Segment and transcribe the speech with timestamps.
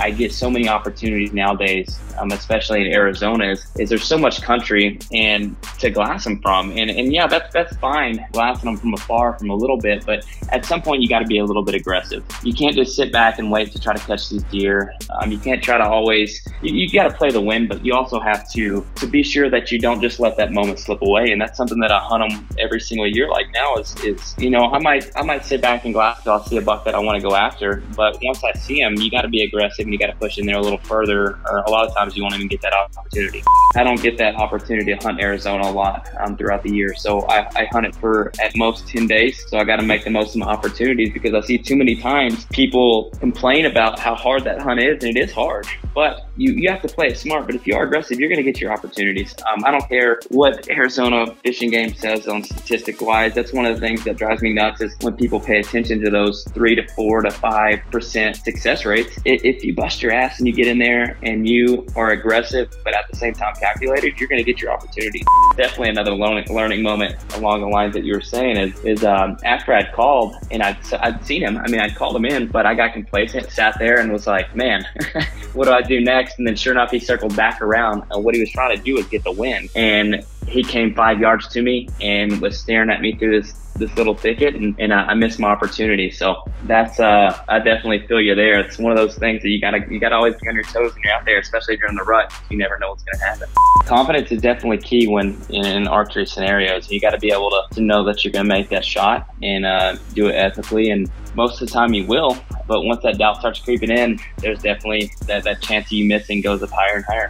[0.00, 4.40] I get so many opportunities nowadays, um, especially in Arizona, is, is there's so much
[4.40, 6.70] country and to glass them from.
[6.72, 10.24] And, and yeah, that's that's fine, glassing them from afar from a little bit, but
[10.50, 12.24] at some point you got to be a little bit aggressive.
[12.42, 14.92] You can't just sit back and wait to try to catch these deer.
[15.10, 16.46] Um, you can't try to always.
[16.62, 19.48] You, you got to play the wind, but you also have to to be sure
[19.50, 21.32] that you don't just let that moment slip away.
[21.32, 23.28] And that's something that I hunt them every single year.
[23.28, 26.34] Like now is is you know I might I might sit back and glass until
[26.34, 28.94] I see a buck that I want to go after, but once I see him,
[28.96, 31.38] you got to be aggressive and you got to push in there a little further.
[31.50, 33.42] Or a lot of times you won't even get that opportunity.
[33.76, 37.20] I don't get that opportunity to hunt Arizona a lot um, throughout the year, so
[37.22, 39.44] I, I hunt it for at most ten days.
[39.48, 41.96] So I got to make the most of my opportunities because I see too many
[41.96, 45.66] times people complain about how hard that hunt is, and it is hard.
[45.94, 47.46] But you, you have to play it smart.
[47.46, 49.34] But if you are aggressive, you're going to get your opportunities.
[49.52, 53.34] Um, I don't care what Arizona Fish and Game says on statistic wise.
[53.34, 56.10] That's one of the things that drives me nuts is when people pay attention to
[56.10, 59.18] those three to four to five percent success rates.
[59.24, 62.94] If you bust your ass and you get in there and you are aggressive, but
[62.94, 65.24] at the same time calculated, you're going to get your opportunity.
[65.60, 69.36] Definitely another learning, learning moment along the lines that you were saying is, is um,
[69.44, 72.64] after I'd called and I'd, I'd seen him, I mean, I'd called him in, but
[72.64, 74.86] I got complacent, sat there and was like, man,
[75.52, 76.38] what do I do next?
[76.38, 78.04] And then sure enough, he circled back around.
[78.10, 79.68] And what he was trying to do was get the win.
[79.76, 83.96] And he came five yards to me and was staring at me through this this
[83.96, 86.10] little thicket and, and I, I missed my opportunity.
[86.10, 88.60] So that's uh, I definitely feel you there.
[88.60, 90.94] It's one of those things that you gotta you gotta always be on your toes
[90.94, 92.32] when you're out there, especially during the rut.
[92.50, 93.48] You never know what's gonna happen.
[93.86, 96.90] Confidence is definitely key when in archery scenarios.
[96.90, 99.64] You got to be able to, to know that you're gonna make that shot and
[99.64, 100.90] uh, do it ethically.
[100.90, 104.60] And most of the time you will, but once that doubt starts creeping in, there's
[104.60, 107.28] definitely that, that chance of you missing goes up higher and higher.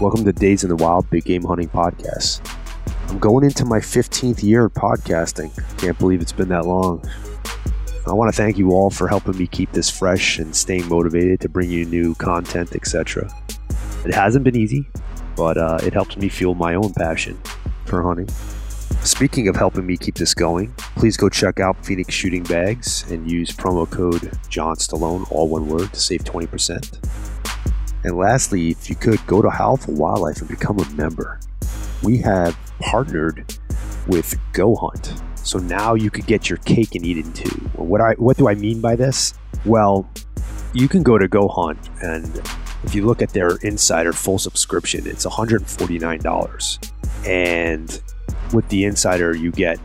[0.00, 2.40] Welcome to Days in the Wild Big Game Hunting Podcast.
[3.08, 5.50] I'm going into my 15th year of podcasting.
[5.78, 7.02] Can't believe it's been that long.
[8.06, 11.40] I want to thank you all for helping me keep this fresh and staying motivated
[11.40, 13.32] to bring you new content, etc.
[14.04, 14.88] It hasn't been easy,
[15.36, 17.38] but uh, it helps me fuel my own passion
[17.84, 18.28] for hunting.
[19.04, 23.30] Speaking of helping me keep this going, please go check out Phoenix Shooting Bags and
[23.30, 26.98] use promo code John Stallone, all one word, to save 20%.
[28.04, 31.40] And lastly, if you could go to Howl for Wildlife and become a member.
[32.02, 33.58] We have partnered
[34.06, 35.20] with Go Hunt.
[35.36, 37.58] So now you could get your cake and eat it too.
[37.76, 39.34] What I what do I mean by this?
[39.64, 40.08] Well,
[40.72, 42.40] you can go to Go Hunt and
[42.84, 47.26] if you look at their insider full subscription, it's $149.
[47.26, 48.02] And
[48.52, 49.78] with the insider, you get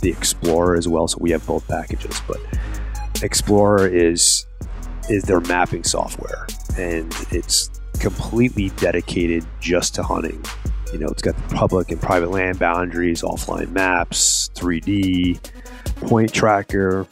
[0.00, 1.08] the Explorer as well.
[1.08, 2.40] So we have both packages, but
[3.22, 4.46] Explorer is
[5.10, 10.42] is their mapping software and it's completely dedicated just to hunting.
[10.92, 15.38] You know, it's got the public and private land boundaries, offline maps, 3D,
[16.08, 17.06] point tracker,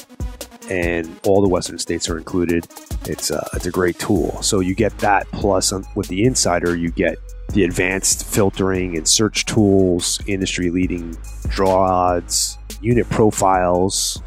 [0.70, 2.66] and all the Western states are included.
[3.04, 4.40] It's a, it's a great tool.
[4.42, 7.18] So you get that plus um, with the Insider, you get
[7.52, 11.16] the advanced filtering and search tools, industry leading
[11.48, 14.22] draw odds, unit profiles,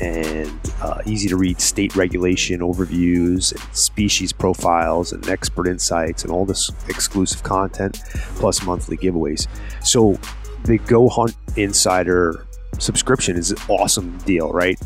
[0.00, 6.32] and uh, easy to read state regulation overviews and species profiles and expert insights and
[6.32, 8.00] all this exclusive content
[8.36, 9.46] plus monthly giveaways.
[9.82, 10.18] So
[10.64, 12.46] the Go Hunt Insider
[12.78, 14.78] subscription is an awesome deal, right?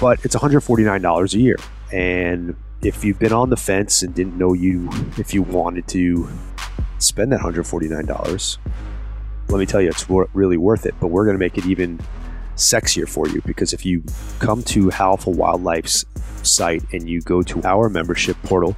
[0.00, 1.56] But it's $149 a year.
[1.92, 6.28] And if you've been on the fence and didn't know you if you wanted to
[6.98, 8.58] spend that $149,
[9.48, 10.94] let me tell you, it's really worth it.
[11.00, 11.98] But we're going to make it even
[12.58, 14.02] sexier for you because if you
[14.38, 16.04] come to Howl for Wildlife's
[16.42, 18.76] site and you go to our membership portal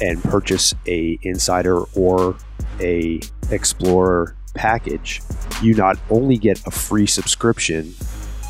[0.00, 2.36] and purchase a insider or
[2.80, 3.20] a
[3.50, 5.20] explorer package,
[5.62, 7.94] you not only get a free subscription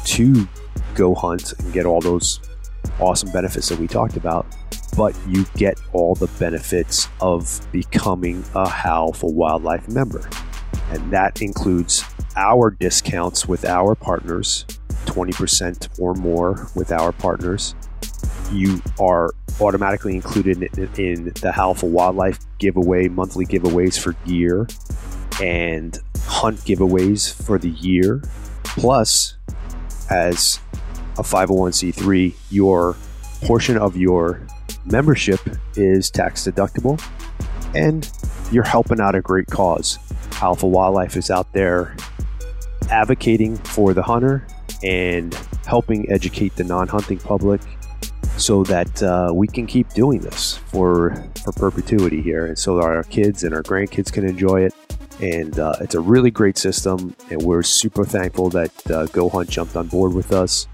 [0.05, 0.49] to
[0.95, 2.41] Go Hunt and get all those
[3.01, 4.47] awesome benefits that we talked about,
[4.97, 10.29] but you get all the benefits of becoming a Howl for Wildlife member.
[10.91, 12.05] And that includes
[12.39, 14.65] our discounts with our partners,
[15.07, 17.75] 20% or more with our partners.
[18.53, 24.69] You are automatically included in, in the for Wildlife giveaway, monthly giveaways for gear,
[25.43, 28.23] and hunt giveaways for the year.
[28.63, 29.37] Plus,
[30.09, 30.61] as
[31.19, 32.97] a 501c3, your
[33.43, 34.47] portion of your
[34.85, 35.41] membership
[35.77, 37.03] is tax deductible
[37.75, 38.11] and
[38.51, 39.99] you're helping out a great cause.
[40.33, 41.97] Howl for Wildlife is out there
[42.91, 44.47] advocating for the hunter
[44.83, 45.35] and
[45.67, 47.61] helping educate the non-hunting public
[48.37, 52.85] so that uh, we can keep doing this for for perpetuity here and so that
[52.85, 54.75] our kids and our grandkids can enjoy it
[55.21, 59.51] and uh, it's a really great system and we're super thankful that uh, go hunt
[59.51, 60.69] jumped on board with us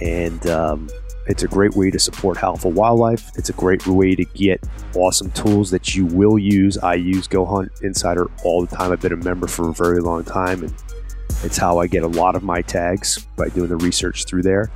[0.00, 0.88] and um,
[1.28, 3.32] It's a great way to support Howl for Wildlife.
[3.36, 6.78] It's a great way to get awesome tools that you will use.
[6.78, 8.92] I use Go Hunt Insider all the time.
[8.92, 10.72] I've been a member for a very long time, and
[11.44, 14.70] it's how I get a lot of my tags by doing the research through there.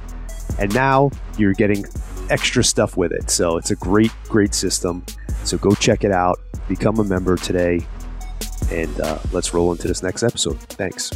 [0.58, 1.84] And now you're getting
[2.28, 3.30] extra stuff with it.
[3.30, 5.04] So it's a great, great system.
[5.44, 6.38] So go check it out.
[6.68, 7.80] Become a member today.
[8.70, 10.60] And uh, let's roll into this next episode.
[10.60, 11.10] Thanks.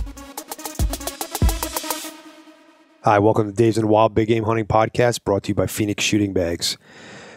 [3.05, 6.03] Hi, welcome to in the Wild Big Game Hunting Podcast, brought to you by Phoenix
[6.03, 6.79] Shooting Bags.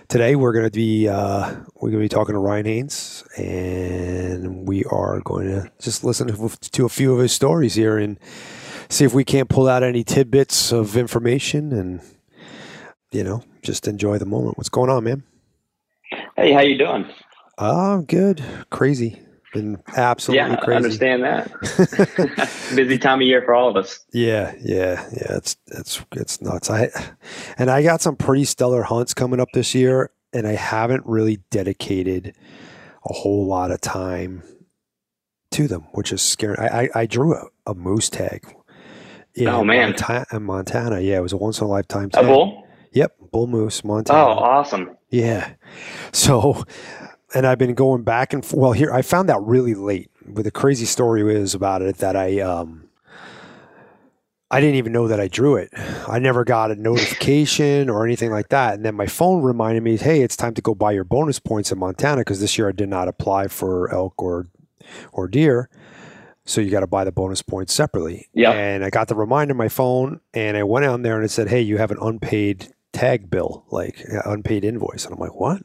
[0.09, 4.65] Today we're going to be uh, we're going to be talking to Ryan Haynes, and
[4.65, 8.17] we are going to just listen to a few of his stories here and
[8.87, 11.99] see if we can't pull out any tidbits of information, and
[13.11, 14.57] you know, just enjoy the moment.
[14.57, 15.23] What's going on, man?
[16.37, 17.09] Hey, how you doing?
[17.57, 18.41] Oh, good.
[18.69, 19.19] Crazy.
[19.57, 20.71] Been absolutely yeah, crazy.
[20.71, 22.69] I understand that.
[22.75, 24.05] Busy time of year for all of us.
[24.13, 25.35] Yeah, yeah, yeah.
[25.37, 26.69] It's it's it's nuts.
[26.69, 26.89] I
[27.57, 31.37] and I got some pretty stellar hunts coming up this year, and I haven't really
[31.49, 32.35] dedicated
[33.03, 34.43] a whole lot of time
[35.51, 36.55] to them, which is scary.
[36.59, 38.53] I I, I drew a, a, moose tag.
[39.33, 40.99] In oh man, Montana, in Montana.
[40.99, 42.25] Yeah, it was a once in a lifetime tag.
[42.25, 42.63] A bull.
[42.91, 44.19] Yep, bull moose, oh, Montana.
[44.19, 44.95] Oh, awesome.
[45.09, 45.53] Yeah.
[46.11, 46.63] So
[47.37, 50.09] and I've been going back and well here I found out really late.
[50.25, 52.89] But the crazy story is about it that I um
[54.49, 55.69] I didn't even know that I drew it.
[56.07, 58.75] I never got a notification or anything like that.
[58.75, 61.71] And then my phone reminded me, "Hey, it's time to go buy your bonus points
[61.71, 64.47] in Montana because this year I did not apply for elk or
[65.11, 65.69] or deer."
[66.45, 68.29] So you got to buy the bonus points separately.
[68.33, 68.51] Yeah.
[68.51, 71.29] And I got the reminder on my phone, and I went on there and it
[71.29, 75.61] said, "Hey, you have an unpaid tag bill, like unpaid invoice." And I'm like, "What?"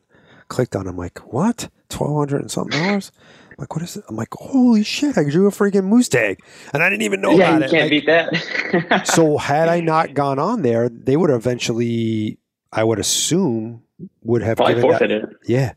[0.52, 0.87] Clicked on.
[0.87, 0.90] It.
[0.90, 1.69] I'm like, what?
[1.88, 3.10] Twelve hundred and something dollars.
[3.50, 4.04] I'm like, what is it?
[4.08, 5.19] I'm like, holy shit!
[5.19, 6.40] I drew a freaking moose tag,
[6.72, 7.70] and I didn't even know yeah, about you it.
[7.70, 9.06] can't like, beat that.
[9.14, 12.38] so had I not gone on there, they would eventually,
[12.72, 13.82] I would assume,
[14.22, 15.22] would have Probably given forfeited.
[15.22, 15.72] That, yeah,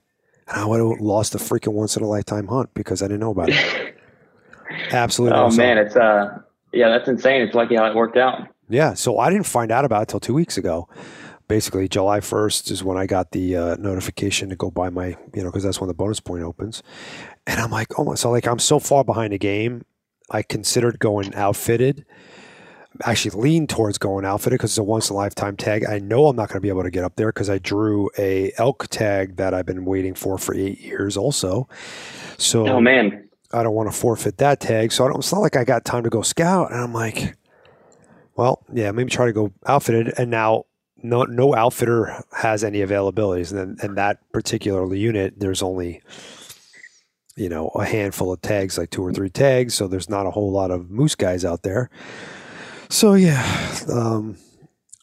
[0.48, 3.22] and I would have lost a freaking once in a lifetime hunt because I didn't
[3.22, 3.98] know about it.
[4.92, 5.38] Absolutely.
[5.38, 5.58] Oh awesome.
[5.58, 6.40] man, it's uh,
[6.74, 7.42] yeah, that's insane.
[7.42, 8.48] It's lucky how it worked out.
[8.68, 10.90] Yeah, so I didn't find out about it till two weeks ago
[11.48, 15.44] basically July 1st is when I got the uh, notification to go buy my, you
[15.44, 16.84] know, because that's when the bonus point opens.
[17.48, 19.86] And I'm like, oh my, so like I'm so far behind the game.
[20.32, 22.06] I considered going outfitted.
[23.04, 25.86] Actually, lean towards going outfitted because it's a once in a lifetime tag.
[25.86, 28.10] I know I'm not going to be able to get up there because I drew
[28.18, 31.18] a elk tag that I've been waiting for for eight years.
[31.18, 31.68] Also,
[32.38, 34.94] so oh man, I don't want to forfeit that tag.
[34.94, 36.72] So I don't, it's not like I got time to go scout.
[36.72, 37.36] And I'm like,
[38.36, 40.14] well, yeah, maybe try to go outfitted.
[40.18, 40.66] And now
[41.04, 46.02] no no outfitter has any availabilities, and and that particular unit, there's only
[47.36, 49.74] you know a handful of tags, like two or three tags.
[49.74, 51.90] So there's not a whole lot of moose guys out there.
[52.90, 53.44] So yeah,
[53.92, 54.38] um,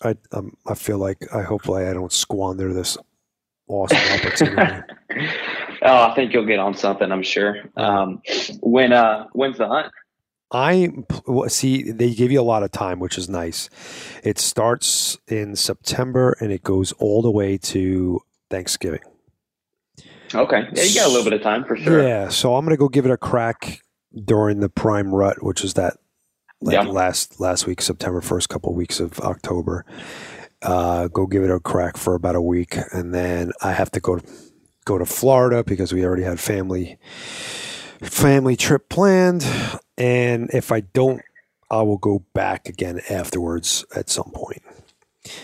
[0.02, 2.96] I um, I feel like I hopefully I don't squander this
[3.68, 4.82] awesome opportunity.
[5.82, 7.10] oh, I think you'll get on something.
[7.10, 7.56] I'm sure.
[7.76, 8.22] Um,
[8.60, 9.92] when uh, when's the hunt?
[10.52, 10.90] I
[11.48, 13.70] see they give you a lot of time, which is nice.
[14.22, 18.20] It starts in September and it goes all the way to
[18.50, 19.00] Thanksgiving.
[20.34, 22.02] Okay, yeah, you got a little bit of time for sure.
[22.02, 23.80] Yeah, so I'm gonna go give it a crack
[24.24, 25.94] during the prime rut, which is that
[26.60, 26.82] like yeah.
[26.82, 29.84] last last week, September first, couple of weeks of October.
[30.62, 34.00] Uh, go give it a crack for about a week, and then I have to
[34.00, 34.20] go
[34.84, 36.98] go to Florida because we already had family
[38.02, 39.46] family trip planned.
[39.96, 41.22] And if I don't,
[41.70, 44.62] I will go back again afterwards at some point.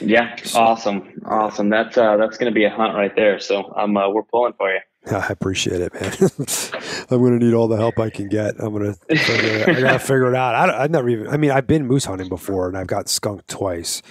[0.01, 1.71] Yeah, so, awesome, awesome.
[1.71, 3.39] That's uh, that's going to be a hunt right there.
[3.39, 4.81] So I'm uh, we're pulling for you.
[5.11, 6.13] I appreciate it, man.
[7.11, 8.57] I'm going to need all the help I can get.
[8.59, 10.55] I'm going to I got to figure it out.
[10.57, 11.29] I, I've never even.
[11.29, 14.03] I mean, I've been moose hunting before, and I've got skunked twice,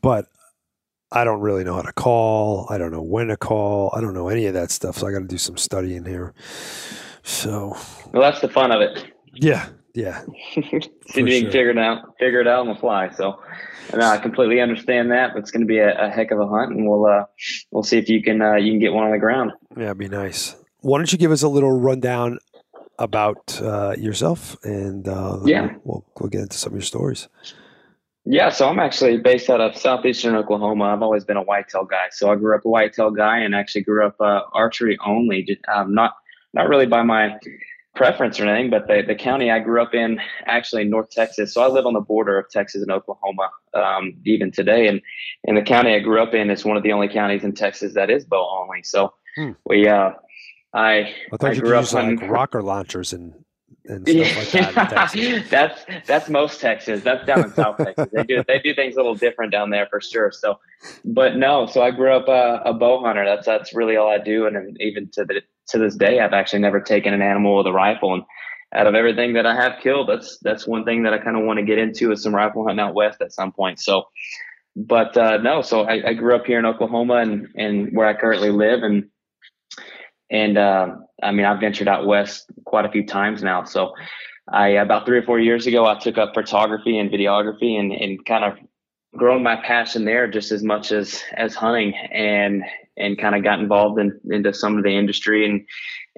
[0.00, 0.26] but
[1.10, 2.66] I don't really know how to call.
[2.70, 3.92] I don't know when to call.
[3.94, 4.98] I don't know any of that stuff.
[4.98, 6.32] So I got to do some studying here.
[7.28, 7.76] So,
[8.12, 9.04] well, that's the fun of it.
[9.34, 10.22] Yeah, yeah.
[10.54, 13.10] See if you can figure it out, figure it out on the fly.
[13.10, 13.38] So,
[13.92, 15.34] and I completely understand that.
[15.34, 17.24] but It's going to be a, a, heck of a hunt, and we'll uh,
[17.70, 19.52] we'll see if you can uh, you can get one on the ground.
[19.76, 20.56] Yeah, it'd be nice.
[20.80, 22.38] Why don't you give us a little rundown
[22.98, 27.28] about uh, yourself, and uh, yeah, we'll we'll get into some of your stories.
[28.24, 30.84] Yeah, so I'm actually based out of southeastern Oklahoma.
[30.84, 32.06] I've always been a whitetail guy.
[32.10, 35.58] So I grew up a whitetail guy, and actually grew up uh, archery only.
[35.74, 36.14] Um, not
[36.54, 37.38] not really by my
[37.94, 41.52] preference or anything, but the, the county I grew up in, actually in North Texas.
[41.52, 44.86] So I live on the border of Texas and Oklahoma, um, even today.
[44.86, 45.02] And
[45.44, 47.94] in the county I grew up in, it's one of the only counties in Texas
[47.94, 48.82] that is bow only.
[48.84, 49.50] So hmm.
[49.66, 50.10] we, uh,
[50.72, 53.34] I, I thought I you grew up use like rocket launchers and
[53.88, 55.46] and stuff like that.
[55.50, 57.02] that's that's most Texas.
[57.02, 58.08] That's down in South Texas.
[58.12, 60.30] They do they do things a little different down there for sure.
[60.30, 60.58] So,
[61.04, 61.66] but no.
[61.66, 63.24] So I grew up uh, a bow hunter.
[63.24, 66.60] That's that's really all I do, and even to the to this day, I've actually
[66.60, 68.14] never taken an animal with a rifle.
[68.14, 68.22] And
[68.74, 71.44] out of everything that I have killed, that's that's one thing that I kind of
[71.44, 73.80] want to get into is some rifle hunting out west at some point.
[73.80, 74.04] So,
[74.76, 75.62] but uh, no.
[75.62, 79.08] So I, I grew up here in Oklahoma and and where I currently live, and
[80.30, 83.64] and uh, I mean I've ventured out west quite a few times now.
[83.64, 83.94] So
[84.50, 88.24] I about three or four years ago I took up photography and videography and and
[88.24, 88.58] kind of
[89.16, 92.62] grown my passion there just as much as as hunting and
[92.96, 95.66] and kind of got involved in into some of the industry and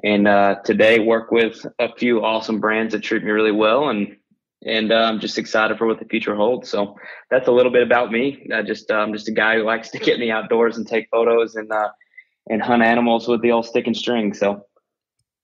[0.02, 4.16] and uh, today work with a few awesome brands that treat me really well and
[4.66, 6.68] and uh, I'm just excited for what the future holds.
[6.68, 6.94] So
[7.30, 8.46] that's a little bit about me.
[8.54, 11.08] I just I'm just a guy who likes to get in the outdoors and take
[11.10, 11.88] photos and uh,
[12.50, 14.34] and hunt animals with the old stick and string.
[14.34, 14.66] So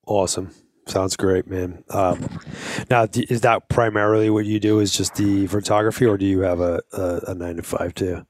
[0.07, 0.51] awesome.
[0.87, 1.83] Sounds great, man.
[1.91, 2.29] Um,
[2.91, 4.79] now, is that primarily what you do?
[4.79, 8.25] Is just the photography, or do you have a, a, a nine to five too?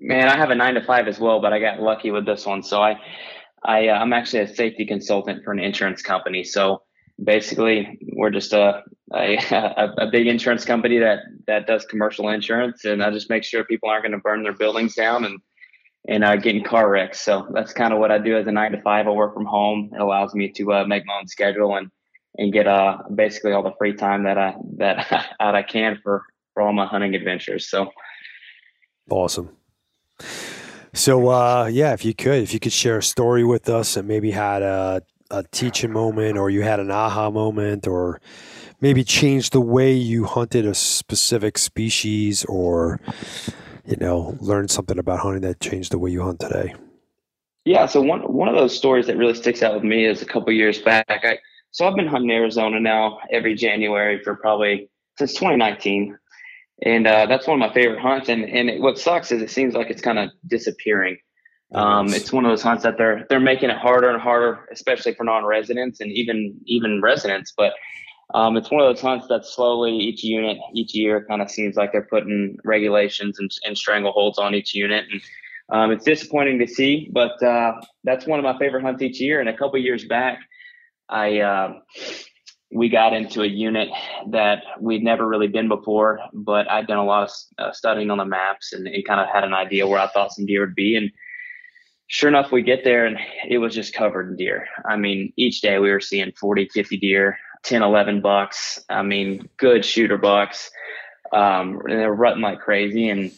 [0.00, 2.46] Man, I have a nine to five as well, but I got lucky with this
[2.46, 2.62] one.
[2.62, 2.98] So I,
[3.62, 6.44] I, uh, I'm actually a safety consultant for an insurance company.
[6.44, 6.82] So
[7.22, 9.36] basically, we're just a, a,
[9.98, 13.90] a big insurance company that that does commercial insurance, and I just make sure people
[13.90, 15.40] aren't going to burn their buildings down and
[16.08, 17.20] and uh, getting car wrecks.
[17.20, 19.06] So that's kind of what I do as a nine to five.
[19.06, 19.90] I work from home.
[19.94, 21.90] It allows me to uh, make my own schedule and
[22.38, 25.06] and get uh basically all the free time that I that
[25.38, 26.22] that I can for
[26.54, 27.68] for all my hunting adventures.
[27.68, 27.90] So
[29.10, 29.50] awesome.
[30.94, 34.06] So uh, yeah, if you could, if you could share a story with us and
[34.06, 38.20] maybe had a a teaching moment or you had an aha moment or
[38.82, 43.00] maybe changed the way you hunted a specific species or
[43.84, 46.74] you know, learn something about hunting that changed the way you hunt today?
[47.64, 50.26] Yeah, so one one of those stories that really sticks out with me is a
[50.26, 51.06] couple years back.
[51.08, 51.38] I,
[51.70, 56.18] so I've been hunting Arizona now every January for probably since 2019,
[56.84, 58.28] and uh, that's one of my favorite hunts.
[58.28, 61.18] And and it, what sucks is it seems like it's kind of disappearing.
[61.74, 65.14] Um, it's one of those hunts that they're they're making it harder and harder, especially
[65.14, 67.52] for non-residents and even even residents.
[67.56, 67.74] But
[68.34, 71.76] um, it's one of those hunts that slowly each unit each year kind of seems
[71.76, 75.04] like they're putting regulations and, and strangleholds on each unit.
[75.10, 75.20] And
[75.70, 77.72] um, it's disappointing to see but uh,
[78.04, 79.40] that's one of my favorite hunts each year.
[79.40, 80.38] And a couple years back
[81.08, 81.74] i uh,
[82.74, 83.88] we got into a unit
[84.30, 88.18] that we'd never really been before but i'd done a lot of uh, studying on
[88.18, 90.74] the maps and, and kind of had an idea where i thought some deer would
[90.74, 90.96] be.
[90.96, 91.10] And
[92.06, 94.66] sure enough we get there and it was just covered in deer.
[94.88, 98.80] I mean each day we were seeing 40 50 deer 10, 11 bucks.
[98.88, 100.70] I mean, good shooter bucks.
[101.32, 103.08] Um, and they're rutting like crazy.
[103.08, 103.32] And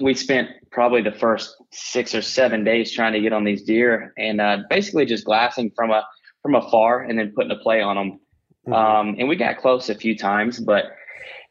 [0.00, 4.12] we spent probably the first six or seven days trying to get on these deer
[4.16, 6.04] and uh, basically just glassing from a
[6.42, 8.20] from afar and then putting a play on them.
[8.68, 8.72] Mm-hmm.
[8.72, 10.84] Um, and we got close a few times, but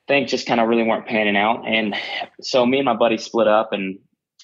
[0.07, 1.67] things just kind of really weren't panning out.
[1.67, 1.93] And
[2.41, 3.99] so me and my buddy split up and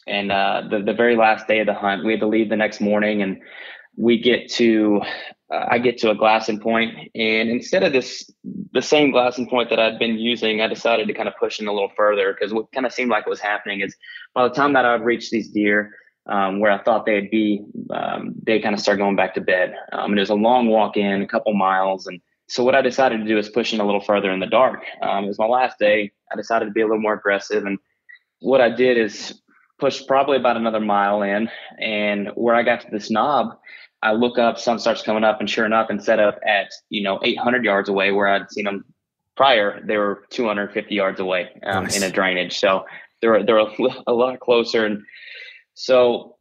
[0.05, 2.57] and uh, the the very last day of the hunt, we had to leave the
[2.57, 3.41] next morning and
[3.95, 5.01] we get to
[5.53, 8.29] I get to a glassing point, and instead of this
[8.71, 11.67] the same glassing point that I'd been using, I decided to kind of push in
[11.67, 13.95] a little further because what kind of seemed like was happening is
[14.33, 15.95] by the time that I would reach these deer
[16.27, 19.75] um, where I thought they'd be, um, they kind of start going back to bed.
[19.91, 22.81] Um, and it was a long walk in, a couple miles, and so what I
[22.81, 24.83] decided to do is push in a little further in the dark.
[25.01, 26.11] Um, it was my last day.
[26.31, 27.77] I decided to be a little more aggressive, and
[28.39, 29.39] what I did is
[29.79, 33.57] push probably about another mile in, and where I got to this knob
[34.03, 37.19] I look up, sun starts coming up, and sure enough, instead of at you know
[37.23, 38.83] 800 yards away where I'd seen them
[39.35, 41.97] prior, they were 250 yards away um, nice.
[41.97, 42.59] in a drainage.
[42.59, 42.85] So
[43.21, 43.71] they're they're a,
[44.07, 45.01] a lot closer, and
[45.73, 46.35] so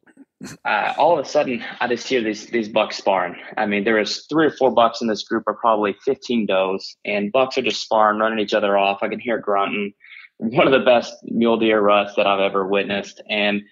[0.65, 3.37] uh, all of a sudden I just hear these these bucks sparring.
[3.57, 6.97] I mean, there was three or four bucks in this group, or probably 15 does,
[7.05, 9.03] and bucks are just sparring, running each other off.
[9.03, 9.93] I can hear grunting.
[10.39, 13.63] One of the best mule deer ruts that I've ever witnessed, and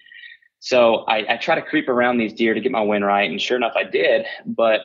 [0.61, 3.41] so I, I try to creep around these deer to get my wind right, and
[3.41, 4.27] sure enough, I did.
[4.45, 4.81] But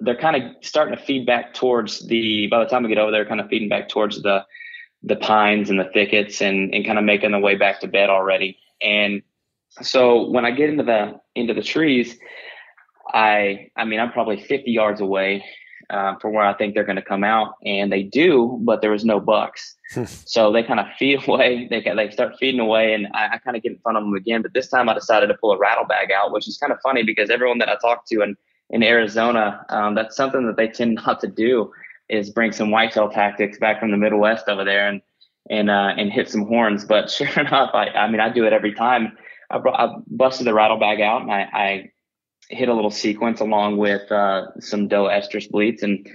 [0.00, 2.46] they're kind of starting to feed back towards the.
[2.46, 4.46] By the time we get over there, kind of feeding back towards the
[5.02, 8.08] the pines and the thickets, and and kind of making their way back to bed
[8.08, 8.58] already.
[8.80, 9.20] And
[9.82, 12.16] so when I get into the into the trees,
[13.12, 15.44] I I mean I'm probably 50 yards away
[15.90, 18.90] uh, from where I think they're going to come out, and they do, but there
[18.90, 19.76] was no bucks.
[19.92, 20.04] Hmm.
[20.04, 21.66] so they kind of feed away.
[21.68, 24.14] They they start feeding away, and I, I kind of get in front of them
[24.14, 24.42] again.
[24.42, 26.78] But this time I decided to pull a rattle bag out, which is kind of
[26.82, 28.36] funny because everyone that I talked to in
[28.70, 31.72] in Arizona, um, that's something that they tend not to do
[32.08, 35.00] is bring some whitetail tactics back from the Midwest over there and
[35.48, 36.84] and uh, and hit some horns.
[36.84, 39.16] But sure enough, I I mean I do it every time.
[39.50, 41.90] I, brought, I busted the rattle bag out and I, I
[42.50, 46.08] hit a little sequence along with uh, some doe estrus bleats and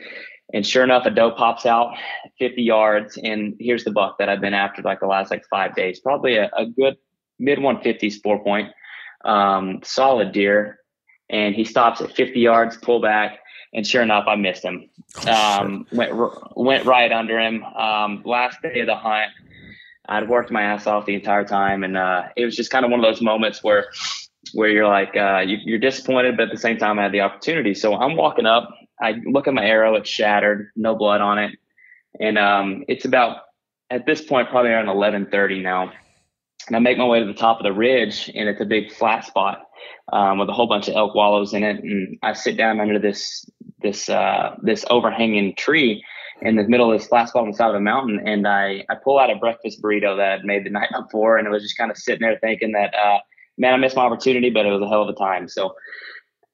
[0.54, 1.96] And sure enough, a doe pops out
[2.38, 3.18] 50 yards.
[3.18, 6.00] And here's the buck that I've been after like the last like five days.
[6.00, 6.98] Probably a, a good
[7.40, 8.72] mid 150s four point,
[9.24, 10.80] um, solid deer.
[11.30, 13.40] And he stops at 50 yards, pull back.
[13.74, 14.90] And sure enough, I missed him.
[15.26, 16.14] Oh, um, went
[16.56, 17.64] went right under him.
[17.64, 19.32] Um, last day of the hunt,
[20.08, 22.92] I'd worked my ass off the entire time, and uh, it was just kind of
[22.92, 23.88] one of those moments where
[24.56, 27.22] where you're like uh, you, are disappointed, but at the same time, I had the
[27.22, 27.74] opportunity.
[27.74, 28.70] So I'm walking up.
[29.02, 31.52] I look at my arrow; it's shattered, no blood on it,
[32.20, 33.40] and um, it's about
[33.92, 35.92] at this point probably around 11:30 now.
[36.68, 38.92] And I make my way to the top of the ridge, and it's a big
[38.92, 39.68] flat spot
[40.12, 41.84] um, with a whole bunch of elk wallows in it.
[41.84, 43.46] And I sit down under this
[43.82, 46.04] this uh, this overhanging tree
[46.42, 48.86] in the middle of this flat spot on the side of the mountain, and I
[48.90, 51.62] I pull out a breakfast burrito that I'd made the night before, and it was
[51.62, 52.96] just kind of sitting there thinking that.
[52.96, 53.20] Uh,
[53.58, 55.48] man, I missed my opportunity, but it was a hell of a time.
[55.48, 55.76] So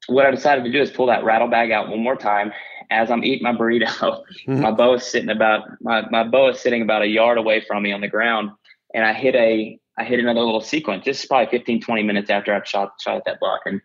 [0.08, 2.52] what I decided to do is pull that rattle bag out one more time
[2.90, 4.22] as I'm eating my burrito.
[4.48, 4.60] Mm-hmm.
[4.60, 7.84] My bow is sitting about my, my bow is sitting about a yard away from
[7.84, 8.50] me on the ground.
[8.92, 11.04] And I hit a I hit another little sequence.
[11.04, 13.60] This is probably 15, 20 minutes after I've shot shot at that buck.
[13.66, 13.80] And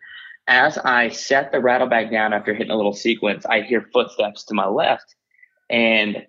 [0.48, 4.44] as I set the rattle bag down after hitting a little sequence, I hear footsteps
[4.44, 5.14] to my left.
[5.70, 6.26] And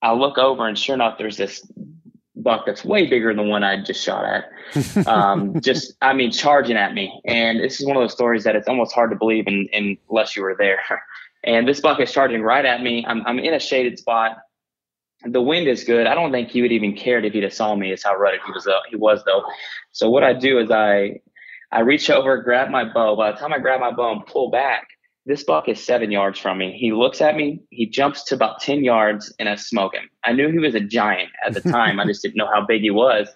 [0.00, 1.66] I look over and sure enough, there's this
[2.42, 4.50] buck that's way bigger than the one I just shot at.
[5.06, 7.20] Um, just, I mean, charging at me.
[7.24, 9.96] And this is one of those stories that it's almost hard to believe in, in,
[10.10, 10.80] unless you were there.
[11.44, 13.04] And this buck is charging right at me.
[13.06, 14.38] I'm, I'm in a shaded spot.
[15.24, 16.08] The wind is good.
[16.08, 17.92] I don't think he would even cared if he'd have saw me.
[17.92, 18.66] Is how rutted he was.
[18.66, 19.44] Uh, he was though.
[19.92, 21.20] So what I do is I,
[21.70, 23.14] I reach over, grab my bow.
[23.14, 24.88] By the time I grab my bow and pull back,
[25.28, 26.72] this buck is seven yards from me.
[26.72, 30.08] He looks at me, he jumps to about 10 yards, and I smoke him.
[30.24, 32.00] I knew he was a giant at the time.
[32.00, 33.28] I just didn't know how big he was.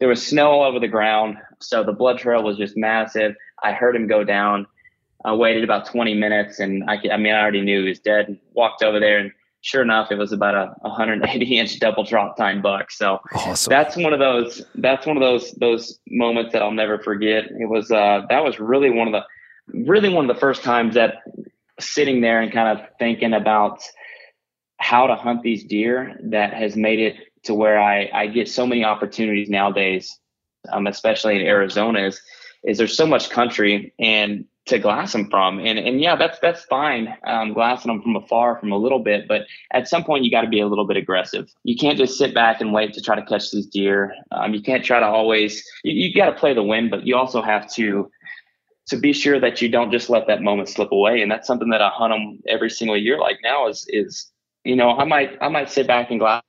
[0.00, 3.36] There was snow all over the ground, so the blood trail was just massive.
[3.62, 4.66] I heard him go down.
[5.24, 8.36] I waited about 20 minutes, and I, I mean, I already knew he was dead.
[8.54, 12.60] Walked over there, and sure enough, it was about a 180 inch double drop tine
[12.60, 12.90] buck.
[12.90, 13.70] So awesome.
[13.70, 14.62] that's one of those.
[14.74, 17.44] That's one of those those moments that I'll never forget.
[17.44, 19.22] It was uh, that was really one of the
[19.68, 21.22] really one of the first times that
[21.78, 23.82] sitting there and kind of thinking about
[24.78, 28.66] how to hunt these deer that has made it to where I, I get so
[28.66, 30.18] many opportunities nowadays,
[30.70, 32.20] um, especially in Arizona, is,
[32.64, 35.60] is there's so much country and to glass them from.
[35.60, 37.16] And, and yeah, that's, that's fine.
[37.24, 40.40] Um, glassing them from afar from a little bit, but at some point you got
[40.40, 41.48] to be a little bit aggressive.
[41.62, 44.12] You can't just sit back and wait to try to catch these deer.
[44.32, 47.16] Um, you can't try to always, you, you got to play the wind, but you
[47.16, 48.10] also have to
[48.86, 51.20] to be sure that you don't just let that moment slip away.
[51.22, 53.18] And that's something that I hunt them every single year.
[53.18, 54.30] Like now is, is,
[54.64, 56.42] you know, I might, I might sit back and glass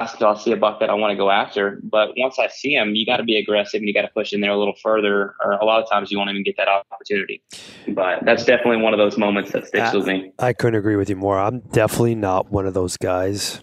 [0.00, 1.80] until I see a buck that I want to go after.
[1.84, 4.32] But once I see him, you got to be aggressive and you got to push
[4.32, 5.36] in there a little further.
[5.44, 7.42] Or a lot of times you won't even get that opportunity.
[7.88, 10.32] But that's definitely one of those moments that sticks I, with me.
[10.40, 11.38] I couldn't agree with you more.
[11.38, 13.62] I'm definitely not one of those guys.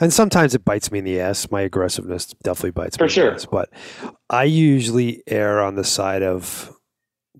[0.00, 1.48] And sometimes it bites me in the ass.
[1.52, 3.28] My aggressiveness definitely bites For me sure.
[3.28, 3.46] in the ass.
[3.46, 3.70] But
[4.28, 6.76] I usually err on the side of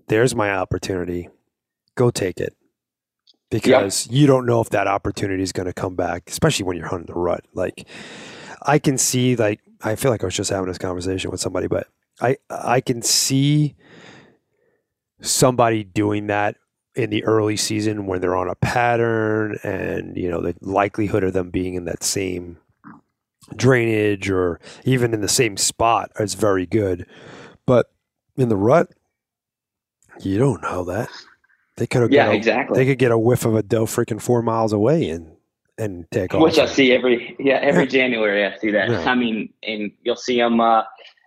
[0.07, 1.29] there's my opportunity.
[1.95, 2.55] Go take it.
[3.49, 6.87] Because you don't know if that opportunity is going to come back, especially when you're
[6.87, 7.45] hunting the rut.
[7.53, 7.87] Like,
[8.63, 11.67] I can see, like, I feel like I was just having this conversation with somebody,
[11.67, 11.87] but
[12.19, 13.75] I, I can see
[15.21, 16.55] somebody doing that
[16.95, 21.33] in the early season when they're on a pattern and, you know, the likelihood of
[21.33, 22.57] them being in that same
[23.55, 27.05] drainage or even in the same spot is very good.
[27.65, 27.91] But
[28.37, 28.89] in the rut,
[30.19, 31.09] you don't know that.
[31.77, 32.77] They could have yeah, a, exactly.
[32.77, 35.35] They could get a whiff of a doe freaking four miles away and
[35.77, 36.41] and take off.
[36.41, 37.89] Which I see every yeah every yeah.
[37.89, 38.45] January.
[38.45, 38.89] I see that.
[38.89, 39.09] Yeah.
[39.09, 40.59] I mean, and you'll see them.
[40.59, 40.83] Uh,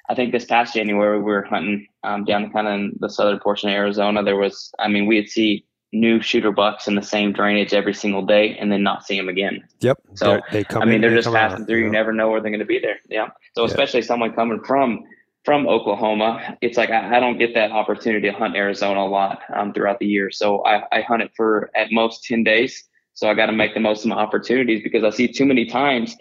[0.08, 3.38] I think this past January we were hunting um, down kind of in the southern
[3.40, 4.22] portion of Arizona.
[4.22, 8.24] There was, I mean, we'd see new shooter bucks in the same drainage every single
[8.24, 9.62] day, and then not see them again.
[9.80, 9.98] Yep.
[10.14, 11.78] So they come I mean, in, they're just passing out, through.
[11.78, 12.98] You never know where they're going to be there.
[13.08, 13.28] Yeah.
[13.54, 15.04] So especially someone coming from
[15.44, 19.40] from Oklahoma, it's like I, I, don't get that opportunity to hunt Arizona a lot
[19.54, 20.30] um, throughout the year.
[20.30, 22.84] So I, I hunt it for at most 10 days.
[23.14, 25.66] So I got to make the most of my opportunities because I see too many
[25.66, 26.16] times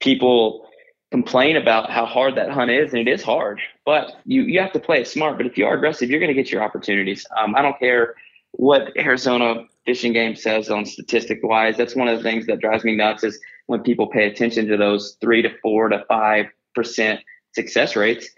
[0.00, 0.66] people
[1.10, 3.60] complain about how hard that hunt is, and it is hard.
[3.84, 5.36] But you you have to play it smart.
[5.36, 7.26] But if you are aggressive, you're going to get your opportunities.
[7.38, 8.14] Um, I don't care
[8.52, 11.76] what Arizona Fish and Game says on statistic wise.
[11.76, 14.76] That's one of the things that drives me nuts is when people pay attention to
[14.76, 17.20] those three to four to five percent
[17.54, 18.28] success rates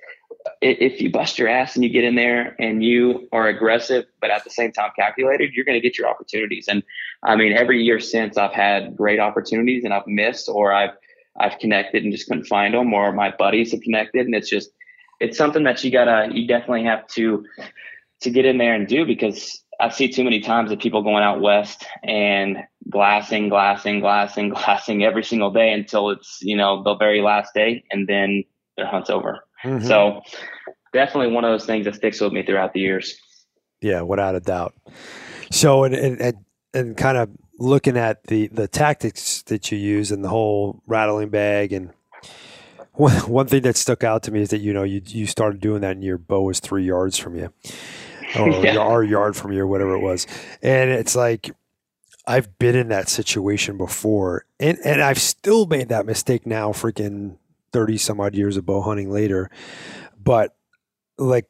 [0.61, 4.31] if you bust your ass and you get in there and you are aggressive, but
[4.31, 6.66] at the same time calculated, you're going to get your opportunities.
[6.68, 6.83] And
[7.22, 10.90] I mean, every year since I've had great opportunities and I've missed or I've,
[11.38, 14.26] I've connected and just couldn't find them or my buddies have connected.
[14.26, 14.70] And it's just,
[15.20, 17.44] it's something that you gotta, you definitely have to,
[18.20, 21.24] to get in there and do because I see too many times of people going
[21.24, 22.59] out west and
[22.90, 27.85] glassing, glassing, glassing, glassing every single day until it's, you know, the very last day
[27.90, 28.44] and then
[28.76, 29.40] their hunt's over.
[29.64, 29.87] Mm-hmm.
[29.87, 30.22] So
[30.92, 33.16] definitely one of those things that sticks with me throughout the years.
[33.81, 34.75] Yeah, without a doubt.
[35.51, 36.37] So, and, and,
[36.72, 41.31] and kind of looking at the, the tactics that you use and the whole rattling
[41.31, 41.92] bag and
[42.92, 45.61] one, one thing that stuck out to me is that, you know, you, you started
[45.61, 47.53] doing that and your bow was three yards from you
[48.38, 48.77] or yeah.
[48.77, 50.27] our yard from you or whatever it was.
[50.62, 51.51] And it's like,
[52.27, 57.37] I've been in that situation before and, and I've still made that mistake now, freaking
[57.72, 59.50] 30 some odd years of bow hunting later.
[60.22, 60.54] But
[61.18, 61.46] like,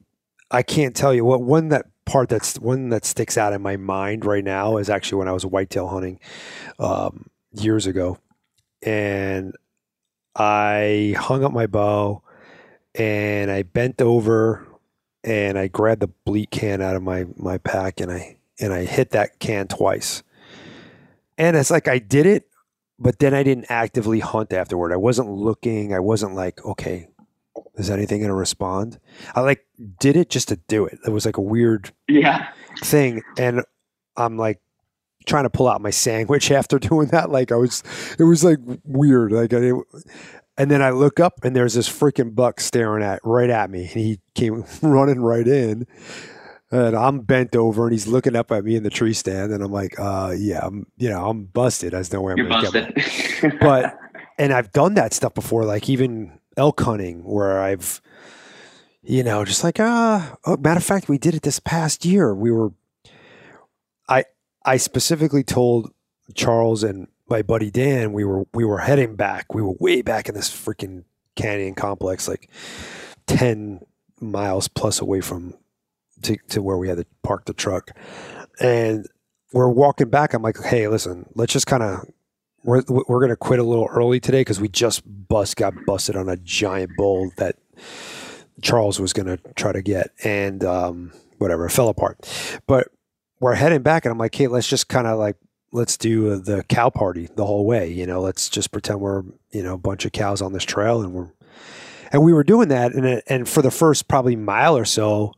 [0.51, 3.77] I can't tell you what one that part that's one that sticks out in my
[3.77, 6.21] mind right now is actually when I was whitetail hunting
[6.79, 8.19] um, years ago,
[8.83, 9.55] and
[10.35, 12.23] I hung up my bow
[12.95, 14.67] and I bent over
[15.25, 18.85] and I grabbed the bleat can out of my my pack and I and I
[18.85, 20.23] hit that can twice.
[21.39, 22.49] And it's like I did it,
[23.03, 24.93] but then I didn't actively hunt afterward.
[24.93, 25.93] I wasn't looking.
[25.93, 27.09] I wasn't like, okay,
[27.75, 29.01] is anything going to respond?
[29.35, 29.67] I like
[29.99, 30.99] did it just to do it.
[31.07, 33.63] It was like a weird yeah thing, and
[34.17, 34.61] I'm like
[35.27, 37.31] trying to pull out my sandwich after doing that.
[37.31, 37.83] Like I was,
[38.19, 39.33] it was like weird.
[39.33, 39.73] Like I,
[40.57, 43.81] and then I look up and there's this freaking buck staring at right at me,
[43.81, 45.87] and he came running right in.
[46.73, 49.63] And I'm bent over, and he's looking up at me in the tree stand, and
[49.63, 51.93] I'm like, "Uh, yeah, I'm, you know, I'm busted.
[51.93, 52.95] There's no way I'm You're gonna busted.
[52.95, 53.99] get." My, but,
[54.39, 58.01] and I've done that stuff before, like even elk hunting where I've,
[59.03, 62.35] you know, just like, ah, oh, matter of fact, we did it this past year.
[62.35, 62.73] We were,
[64.09, 64.25] I,
[64.65, 65.93] I specifically told
[66.35, 69.55] Charles and my buddy Dan, we were, we were heading back.
[69.55, 71.05] We were way back in this freaking
[71.37, 72.51] canyon complex, like
[73.27, 73.85] 10
[74.21, 75.55] miles plus away from
[76.23, 77.91] to, to where we had to park the truck.
[78.61, 79.07] And
[79.53, 80.35] we're walking back.
[80.35, 82.07] I'm like, hey, listen, let's just kind of
[82.65, 86.29] we're we're gonna quit a little early today because we just bust got busted on
[86.29, 87.57] a giant bull that
[88.61, 92.19] Charles was gonna try to get, and um, whatever, fell apart.
[92.67, 92.89] But
[93.41, 95.37] we're heading back, and I'm like, hey, let's just kind of like
[95.73, 97.91] let's do the cow party the whole way.
[97.91, 101.03] You know, let's just pretend we're you know a bunch of cows on this trail,
[101.03, 101.31] and we're
[102.13, 105.33] and we were doing that, and and for the first probably mile or so,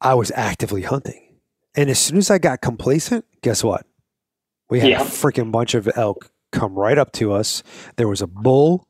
[0.00, 1.36] I was actively hunting,
[1.74, 3.86] and as soon as I got complacent, guess what?
[4.70, 5.02] We had yeah.
[5.02, 7.62] a freaking bunch of elk come right up to us.
[7.96, 8.86] There was a bull.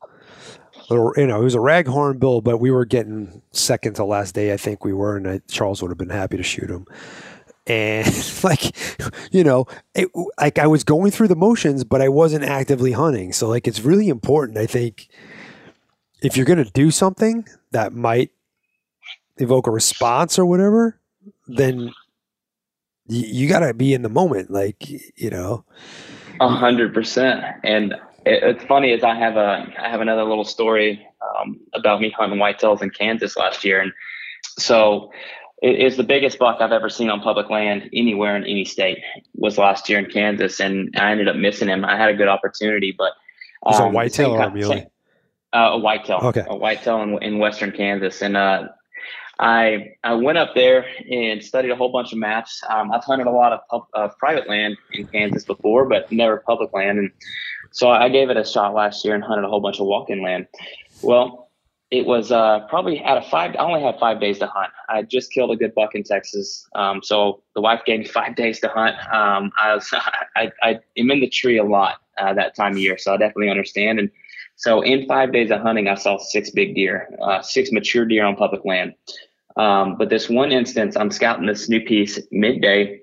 [0.89, 4.51] You know, it was a raghorn bull, but we were getting second to last day.
[4.51, 6.85] I think we were, and I, Charles would have been happy to shoot him.
[7.65, 8.05] And
[8.43, 8.75] like,
[9.31, 13.31] you know, it, like I was going through the motions, but I wasn't actively hunting.
[13.31, 14.57] So like, it's really important.
[14.57, 15.07] I think
[16.21, 18.31] if you're going to do something that might
[19.37, 20.99] evoke a response or whatever,
[21.47, 21.91] then
[23.07, 25.65] you, you got to be in the moment, like you know.
[26.39, 27.43] A hundred percent.
[27.63, 27.93] And
[28.25, 31.05] it, it's funny is I have a I have another little story
[31.39, 33.91] um, about me hunting whitetails in Kansas last year, and
[34.57, 35.11] so
[35.61, 38.99] it is the biggest buck I've ever seen on public land anywhere in any state.
[39.35, 41.85] Was last year in Kansas, and I ended up missing him.
[41.85, 43.13] I had a good opportunity, but
[43.65, 44.87] um, was a whitetail or a muley?
[45.53, 46.19] Uh, a whitetail.
[46.23, 46.45] Okay.
[46.47, 48.69] A whitetail in, in western Kansas, and uh,
[49.41, 52.61] I I went up there and studied a whole bunch of maps.
[52.69, 56.37] Um, I've hunted a lot of pub, uh, private land in Kansas before, but never
[56.37, 57.11] public land, and
[57.71, 60.21] so I gave it a shot last year and hunted a whole bunch of walk-in
[60.21, 60.45] land.
[61.01, 61.49] Well,
[61.89, 63.55] it was uh, probably out of five.
[63.55, 64.71] I only had five days to hunt.
[64.89, 68.35] I just killed a good buck in Texas, um, so the wife gave me five
[68.35, 68.95] days to hunt.
[69.11, 69.89] Um, I was
[70.35, 73.17] I, I am in the tree a lot uh, that time of year, so I
[73.17, 73.97] definitely understand.
[73.97, 74.11] And
[74.55, 78.23] so in five days of hunting, I saw six big deer, uh, six mature deer
[78.23, 78.93] on public land.
[79.57, 83.01] Um, but this one instance, I'm scouting this new piece midday,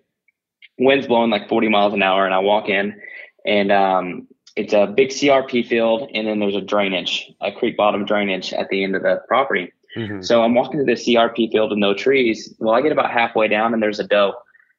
[0.78, 3.00] wind's blowing like 40 miles an hour, and I walk in,
[3.44, 8.04] and um, it's a big CRP field, and then there's a drainage, a creek bottom
[8.04, 9.72] drainage at the end of the property.
[9.96, 10.22] Mm-hmm.
[10.22, 12.54] So I'm walking to the CRP field with no trees.
[12.58, 14.34] Well, I get about halfway down, and there's a doe,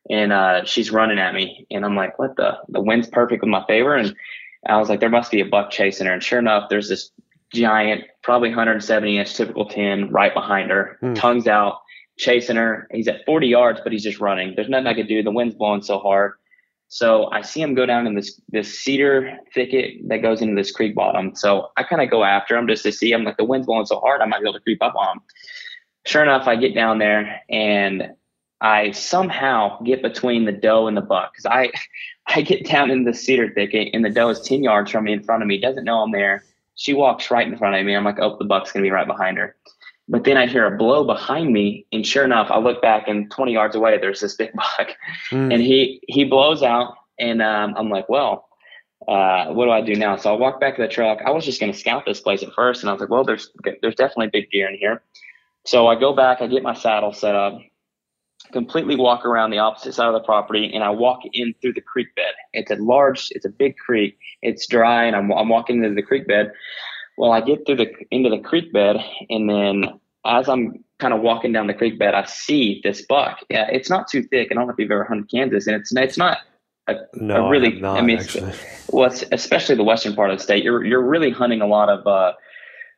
[0.10, 2.58] and uh, she's running at me, and I'm like, "What the?
[2.70, 4.16] The wind's perfect in my favor." And
[4.68, 7.12] I was like, "There must be a buck chasing her." And sure enough, there's this
[7.54, 11.16] giant, probably 170 inch typical 10 right behind her, mm.
[11.16, 11.82] tongues out,
[12.18, 12.88] chasing her.
[12.92, 14.54] He's at 40 yards, but he's just running.
[14.56, 15.24] There's nothing I could do.
[15.24, 16.34] The wind's blowing so hard.
[16.90, 20.72] So I see him go down in this this cedar thicket that goes into this
[20.72, 21.36] creek bottom.
[21.36, 23.24] So I kind of go after him just to see him.
[23.24, 25.22] Like the wind's blowing so hard, I might be able to creep up on him.
[26.08, 28.12] Sure enough, I get down there and
[28.62, 31.72] I somehow get between the doe and the buck because I
[32.36, 35.14] I get down in the cedar thicket and the doe is 10 yards from me
[35.14, 36.44] in front of me, doesn't know I'm there.
[36.80, 37.94] She walks right in front of me.
[37.94, 39.56] I'm like, oh, the buck's gonna be right behind her.
[40.08, 43.30] But then I hear a blow behind me, and sure enough, I look back and
[43.30, 44.96] 20 yards away, there's this big buck,
[45.30, 45.54] mm.
[45.54, 48.48] and he he blows out, And um, I'm like, well,
[49.08, 50.16] uh, what do I do now?
[50.16, 51.20] So I walk back to the truck.
[51.26, 53.26] I was just going to scout this place at first, and I was like, well,
[53.26, 55.04] there's there's definitely big deer in here.
[55.66, 57.60] So I go back, I get my saddle set up,
[58.52, 61.82] completely walk around the opposite side of the property, and I walk in through the
[61.82, 62.34] creek bed.
[62.54, 64.18] It's a large, it's a big creek.
[64.42, 66.52] It's dry, and I'm I'm walking into the creek bed.
[67.18, 68.98] Well, I get through the into the creek bed,
[69.30, 73.40] and then as I'm kind of walking down the creek bed, I see this buck.
[73.50, 74.50] Yeah, it's not too thick.
[74.52, 76.40] I don't know if you've ever hunted Kansas, and it's it's not
[76.88, 77.78] a, no, a really.
[77.78, 78.22] I, not, I mean,
[78.90, 80.64] well, especially the western part of the state.
[80.64, 82.34] You're you're really hunting a lot of uh,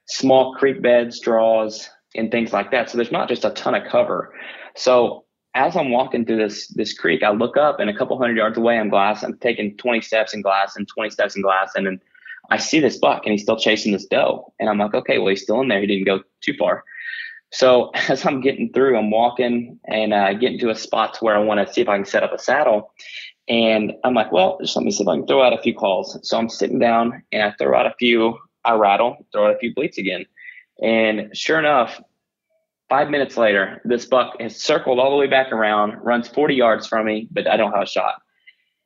[0.08, 2.90] small creek beds, draws, and things like that.
[2.90, 4.34] So there's not just a ton of cover.
[4.76, 8.38] So as I'm walking through this this creek, I look up, and a couple hundred
[8.38, 9.24] yards away, I'm glass.
[9.24, 12.02] I'm taking 20 steps in glass and 20 steps in glass, and then
[12.50, 14.54] I see this buck, and he's still chasing this doe.
[14.60, 15.80] And I'm like, okay, well, he's still in there.
[15.80, 16.84] He didn't go too far.
[17.52, 21.36] So as I'm getting through, I'm walking and uh, getting to a spot to where
[21.36, 22.94] I want to see if I can set up a saddle.
[23.48, 25.74] And I'm like, well, just let me see if I can throw out a few
[25.74, 26.18] calls.
[26.28, 29.60] So I'm sitting down and I throw out a few, I rattle, throw out a
[29.60, 30.26] few bleats again.
[30.82, 32.02] And sure enough,
[32.92, 36.88] five minutes later, this buck has circled all the way back around, runs 40 yards
[36.88, 38.16] from me, but I don't have a shot.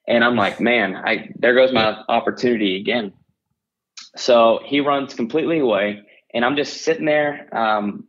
[0.08, 3.14] And I'm like, man, I there goes my opportunity again.
[4.16, 7.50] So he runs completely away, and I'm just sitting there.
[7.52, 8.08] Um,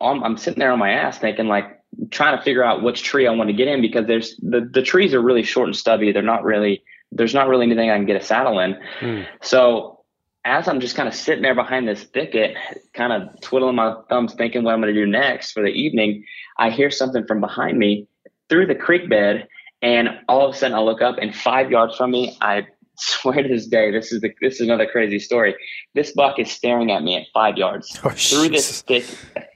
[0.00, 1.80] I'm, I'm sitting there on my ass thinking like
[2.10, 4.82] trying to figure out which tree I want to get in because there's the, the
[4.82, 6.10] trees are really short and stubby.
[6.10, 6.82] They're not really
[7.12, 8.76] there's not really anything I can get a saddle in.
[8.98, 9.22] Hmm.
[9.40, 10.00] So
[10.44, 12.56] as I'm just kind of sitting there behind this thicket,
[12.94, 16.24] kind of twiddling my thumbs, thinking what I'm going to do next for the evening,
[16.58, 18.06] I hear something from behind me
[18.48, 19.46] through the creek bed,
[19.82, 23.42] and all of a sudden I look up, and five yards from me, I swear
[23.42, 25.54] to this day, this is the this is another crazy story.
[25.94, 28.82] This buck is staring at me at five yards Oh, through this Jesus.
[28.82, 29.04] thick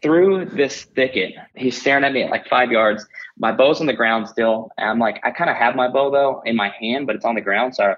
[0.02, 1.34] through this thicket.
[1.54, 3.04] He's staring at me at like five yards.
[3.38, 4.70] My bow's on the ground still.
[4.78, 7.24] And I'm like, I kind of have my bow though in my hand, but it's
[7.24, 7.94] on the ground, so I,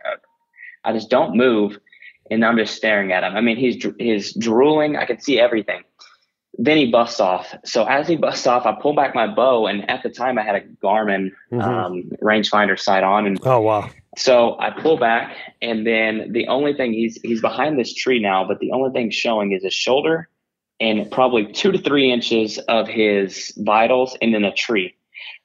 [0.90, 1.78] I just don't move,
[2.30, 3.36] and I'm just staring at him.
[3.36, 4.96] I mean, he's he's drooling.
[4.96, 5.82] I can see everything.
[6.60, 7.54] Then he busts off.
[7.64, 10.42] So as he busts off, I pull back my bow, and at the time I
[10.42, 11.62] had a Garmin Mhm.
[11.62, 13.88] um, rangefinder sight on, and oh wow.
[14.16, 18.44] so I pull back, and then the only thing he's he's behind this tree now,
[18.46, 20.28] but the only thing showing is his shoulder
[20.80, 24.94] and probably two to three inches of his vitals, and then a tree.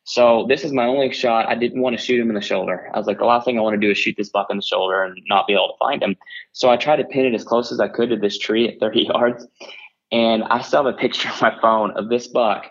[0.05, 1.47] So this is my only shot.
[1.47, 2.89] I didn't want to shoot him in the shoulder.
[2.93, 4.57] I was like, the last thing I want to do is shoot this buck in
[4.57, 6.15] the shoulder and not be able to find him.
[6.51, 8.79] So I tried to pin it as close as I could to this tree at
[8.79, 9.47] 30 yards,
[10.11, 12.65] and I still have a picture on my phone of this buck.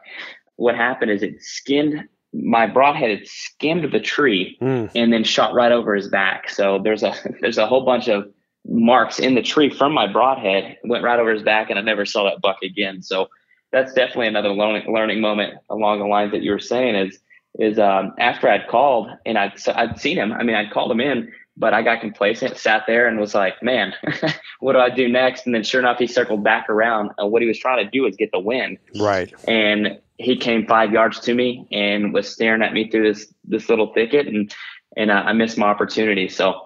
[0.56, 4.86] What happened is it skinned my broadhead had skimmed the tree Hmm.
[4.94, 6.48] and then shot right over his back.
[6.48, 8.24] So there's a there's a whole bunch of
[8.66, 10.78] marks in the tree from my broadhead.
[10.84, 13.02] Went right over his back, and I never saw that buck again.
[13.02, 13.28] So
[13.70, 16.94] that's definitely another learning learning moment along the lines that you were saying.
[16.94, 17.18] Is
[17.58, 20.32] is um, after I'd called and I'd I'd seen him.
[20.32, 23.62] I mean, I'd called him in, but I got complacent, sat there, and was like,
[23.62, 23.92] man,
[24.60, 25.44] what do I do next?
[25.46, 27.10] And then sure enough, he circled back around.
[27.18, 29.32] And what he was trying to do was get the win Right.
[29.46, 33.68] and he came five yards to me and was staring at me through this this
[33.68, 34.54] little thicket and
[34.96, 36.28] and uh, I missed my opportunity.
[36.28, 36.60] So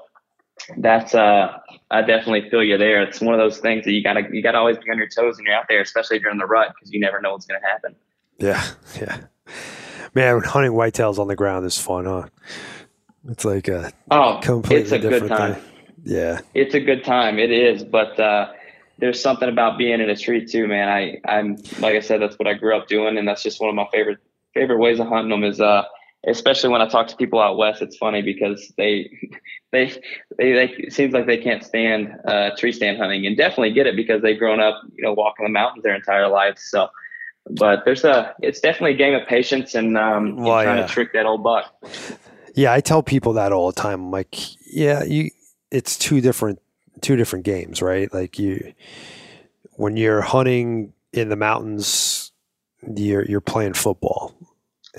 [0.79, 1.57] that's uh
[1.91, 3.03] I definitely feel you there.
[3.03, 5.37] It's one of those things that you gotta you gotta always be on your toes
[5.37, 7.95] when you're out there, especially during the rut, because you never know what's gonna happen.
[8.39, 8.63] Yeah.
[9.01, 9.19] Yeah.
[10.15, 12.27] Man, hunting whitetails on the ground is fun, huh?
[13.29, 15.55] It's like a Oh, completely it's a good different time.
[15.55, 15.65] thing.
[16.05, 16.41] Yeah.
[16.55, 17.39] It's a good time.
[17.39, 18.53] It is, but uh,
[18.99, 20.89] there's something about being in a tree too, man.
[20.89, 23.69] I I'm like I said, that's what I grew up doing, and that's just one
[23.69, 24.19] of my favorite
[24.55, 25.43] favorite ways of hunting them.
[25.43, 25.83] Is uh,
[26.29, 29.11] especially when I talk to people out west, it's funny because they
[29.73, 29.87] they
[30.39, 33.89] they, they it seems like they can't stand uh, tree stand hunting, and definitely get
[33.89, 36.63] it because they've grown up, you know, walking the mountains their entire lives.
[36.71, 36.89] So.
[37.51, 40.87] But there's a, it's definitely a game of patience and um, Well, trying yeah.
[40.87, 41.73] to trick that old buck.
[42.55, 44.01] Yeah, I tell people that all the time.
[44.05, 44.35] I'm like,
[44.67, 45.31] yeah, you
[45.71, 46.61] it's two different
[47.03, 48.13] two different games, right?
[48.13, 48.73] Like you
[49.75, 52.33] when you're hunting in the mountains,
[52.97, 54.35] you're you're playing football.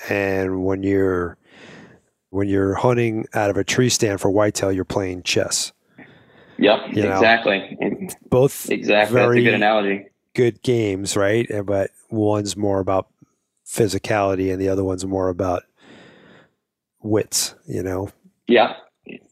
[0.10, 1.38] And when you're
[2.30, 5.74] when you're hunting out of a tree stand for whitetail, you're playing chess.
[6.60, 7.78] Yep, You exactly,
[8.30, 8.88] Both exactly.
[8.88, 10.06] That's a Very- good analogy.
[10.38, 11.50] Good games, right?
[11.65, 13.08] But one's more about
[13.65, 15.63] physicality and the other one's more about
[17.02, 18.10] wits, you know?
[18.47, 18.76] Yeah,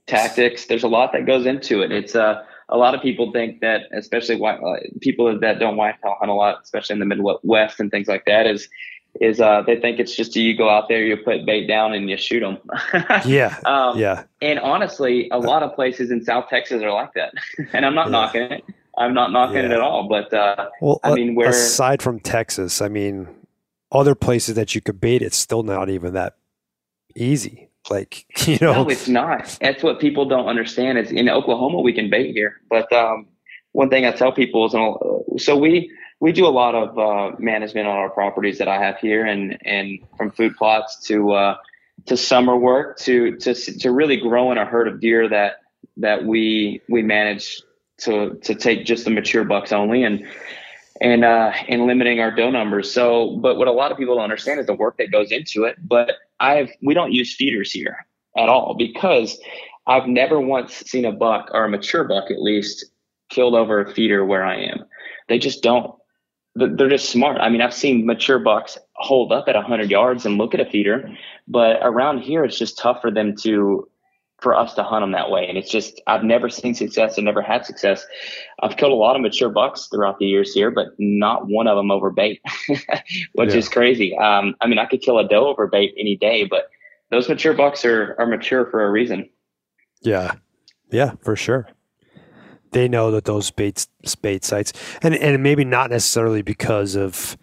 [0.07, 0.65] tactics.
[0.65, 1.91] There's a lot that goes into it.
[1.91, 6.15] It's uh, a lot of people think that, especially white uh, people that don't whitetail
[6.19, 8.67] hunt a lot, especially in the Midwest and things like that, is
[9.21, 12.09] is uh, they think it's just you go out there, you put bait down, and
[12.09, 12.57] you shoot them.
[13.25, 13.57] Yeah.
[13.65, 14.23] um, Yeah.
[14.41, 17.33] And honestly, a lot of places in South Texas are like that.
[17.73, 18.11] and I'm not Yeah.
[18.11, 18.63] knocking it.
[18.97, 20.07] I'm not knocking it at all.
[20.07, 23.27] But uh, Well, I mean, where- aside from Texas, I mean,
[23.91, 26.37] other places that you could bait, it's still not even that
[27.15, 27.69] easy.
[27.89, 29.57] Like you know, no, it's not.
[29.61, 30.97] That's what people don't understand.
[30.97, 33.27] Is in Oklahoma we can bait here, but um,
[33.73, 37.35] one thing I tell people is, uh, so we we do a lot of uh,
[37.37, 41.57] management on our properties that I have here, and and from food plots to uh,
[42.07, 45.57] to summer work to to to really growing a herd of deer that
[45.97, 47.61] that we we manage
[47.99, 50.25] to to take just the mature bucks only and
[51.01, 52.91] and uh and limiting our doe numbers.
[52.91, 55.63] So, but what a lot of people don't understand is the work that goes into
[55.63, 55.75] it.
[55.87, 58.05] But I've we don't use feeders here
[58.37, 59.39] at all because
[59.87, 62.85] I've never once seen a buck or a mature buck at least
[63.29, 64.85] killed over a feeder where I am.
[65.27, 65.93] They just don't.
[66.55, 67.41] They're just smart.
[67.41, 70.65] I mean, I've seen mature bucks hold up at 100 yards and look at a
[70.65, 71.09] feeder,
[71.49, 73.89] but around here it's just tough for them to
[74.39, 75.47] for us to hunt them that way.
[75.47, 78.05] And it's just, I've never seen success and never had success.
[78.61, 81.77] I've killed a lot of mature bucks throughout the years here, but not one of
[81.77, 82.41] them over bait,
[83.33, 83.55] which yeah.
[83.55, 84.15] is crazy.
[84.17, 86.69] Um, I mean, I could kill a doe over bait any day, but
[87.11, 89.29] those mature bucks are, are mature for a reason.
[90.01, 90.33] Yeah.
[90.91, 91.69] Yeah, for sure.
[92.71, 93.87] They know that those bait,
[94.21, 97.37] bait sites, and, and maybe not necessarily because of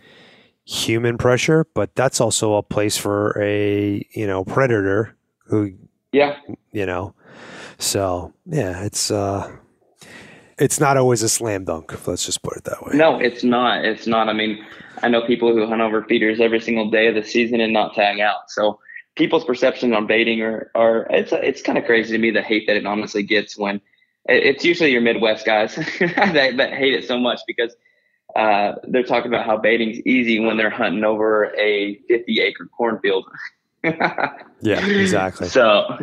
[0.65, 5.73] human pressure, but that's also a place for a, you know, predator who
[6.13, 6.37] yeah.
[6.73, 7.15] You know,
[7.79, 9.51] so yeah, it's uh,
[10.59, 12.07] it's not always a slam dunk.
[12.07, 12.93] Let's just put it that way.
[12.95, 13.85] No, it's not.
[13.85, 14.29] It's not.
[14.29, 14.65] I mean,
[15.03, 17.95] I know people who hunt over feeders every single day of the season and not
[17.95, 18.51] tag out.
[18.51, 18.79] So
[19.17, 22.67] people's perceptions on baiting are are it's it's kind of crazy to me the hate
[22.67, 23.81] that it honestly gets when
[24.27, 27.75] it's usually your Midwest guys that, that hate it so much because
[28.37, 33.27] uh, they're talking about how baiting's easy when they're hunting over a 50 acre cornfield.
[33.85, 35.49] yeah, exactly.
[35.49, 35.99] So,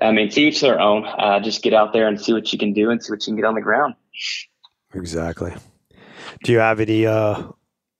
[0.00, 1.04] I mean, to each their own.
[1.04, 3.32] Uh, just get out there and see what you can do and see what you
[3.32, 3.94] can get on the ground.
[4.94, 5.54] Exactly.
[6.44, 7.42] Do you have any uh,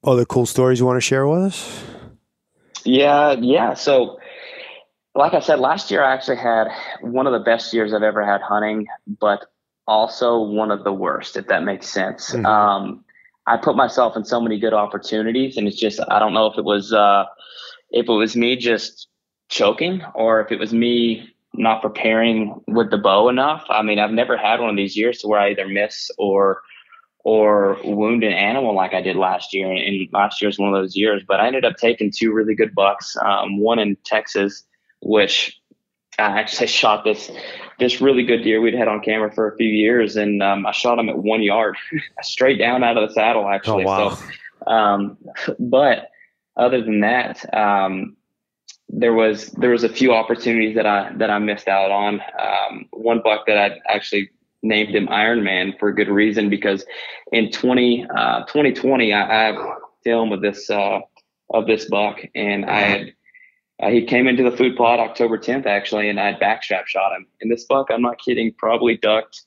[0.05, 1.85] other cool stories you want to share with us?
[2.85, 3.75] Yeah, yeah.
[3.75, 4.19] So,
[5.15, 6.69] like I said, last year I actually had
[7.01, 8.87] one of the best years I've ever had hunting,
[9.21, 9.47] but
[9.87, 12.31] also one of the worst, if that makes sense.
[12.31, 12.47] Mm-hmm.
[12.47, 13.05] Um,
[13.47, 16.59] I put myself in so many good opportunities, and it's just I don't know if
[16.59, 17.25] it was uh,
[17.91, 19.09] if it was me just
[19.49, 23.65] choking or if it was me not preparing with the bow enough.
[23.69, 26.63] I mean, I've never had one of these years to where I either miss or
[27.25, 29.71] or wound an animal like I did last year.
[29.71, 31.23] And last year was one of those years.
[31.27, 33.17] But I ended up taking two really good bucks.
[33.23, 34.65] Um, one in Texas,
[35.03, 35.61] which
[36.19, 37.31] I actually shot this
[37.79, 40.73] this really good deer we'd had on camera for a few years, and um, I
[40.73, 41.77] shot him at one yard,
[42.23, 43.49] straight down out of the saddle.
[43.49, 44.11] Actually, oh, wow.
[44.11, 45.19] so, um,
[45.59, 46.11] but
[46.57, 48.17] other than that, um,
[48.89, 52.21] there was there was a few opportunities that I that I missed out on.
[52.41, 54.31] Um, one buck that I actually
[54.63, 56.85] named him Iron Man for a good reason because
[57.33, 59.57] in 20, uh, 2020 I, I have
[60.03, 61.01] film of this uh,
[61.51, 63.13] of this buck and I had
[63.81, 67.15] uh, he came into the food plot October 10th actually and I had backstrap shot
[67.17, 67.27] him.
[67.41, 69.43] And this buck I'm not kidding probably ducked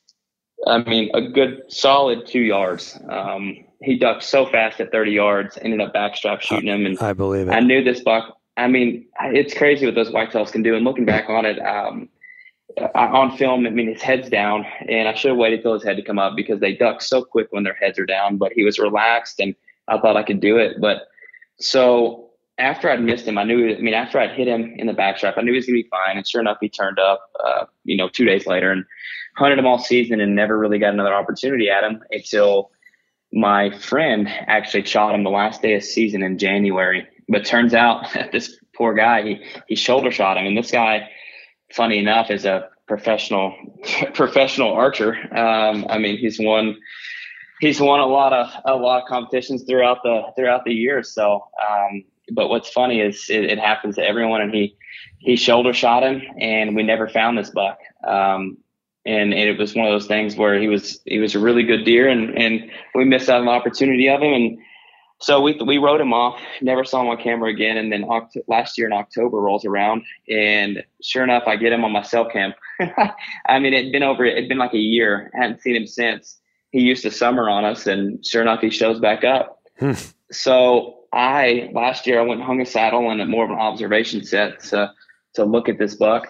[0.68, 2.98] I mean a good solid two yards.
[3.10, 7.14] Um, he ducked so fast at 30 yards ended up backstrap shooting him and I
[7.14, 7.52] believe it.
[7.52, 10.76] I knew this buck I mean, it's crazy what those whitetails can do.
[10.76, 12.10] And looking back on it, um,
[12.96, 15.98] on film, I mean, his head's down, and I should have waited till his head
[15.98, 18.38] to come up because they duck so quick when their heads are down.
[18.38, 19.56] But he was relaxed, and
[19.88, 20.80] I thought I could do it.
[20.80, 21.08] But
[21.60, 23.76] so after I'd missed him, I knew.
[23.76, 25.90] I mean, after I'd hit him in the backstrap, I knew he was gonna be
[25.90, 26.18] fine.
[26.18, 27.30] And sure enough, he turned up.
[27.44, 28.86] Uh, you know, two days later, and
[29.38, 32.72] hunted him all season, and never really got another opportunity at him until
[33.34, 38.08] my friend actually shot him the last day of season in January but turns out
[38.32, 40.46] this poor guy, he, he shoulder shot him.
[40.46, 41.10] And this guy,
[41.74, 43.56] funny enough, is a professional
[44.14, 45.16] professional archer.
[45.36, 46.78] Um, I mean, he's won
[47.62, 51.14] he's won a lot of a lot of competitions throughout the throughout the years.
[51.14, 52.04] So, um,
[52.34, 54.76] but what's funny is it, it, happens to everyone, and he
[55.20, 57.80] he shoulder shot him, and we never found this buck.
[58.06, 58.58] Um,
[59.04, 61.64] and, and, it was one of those things where he was he was a really
[61.64, 64.58] good deer, and and we missed out on the opportunity of him, and
[65.22, 66.40] so we we wrote him off.
[66.62, 67.78] Never saw him on camera again.
[67.78, 71.86] And then Oct- last year in October rolls around, and sure enough, I get him
[71.86, 72.54] on my cell cam.
[73.48, 74.26] I mean, it'd been over.
[74.26, 75.32] It'd been like a year.
[75.36, 76.40] I hadn't seen him since.
[76.72, 79.60] He used to summer on us, and sure enough, he shows back up.
[79.80, 79.94] Hmm.
[80.32, 84.24] so I last year I went and hung a saddle and more of an observation
[84.24, 84.92] set to
[85.36, 86.28] to look at this buck,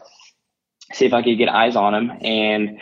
[0.93, 2.11] see if I could get eyes on him.
[2.21, 2.79] And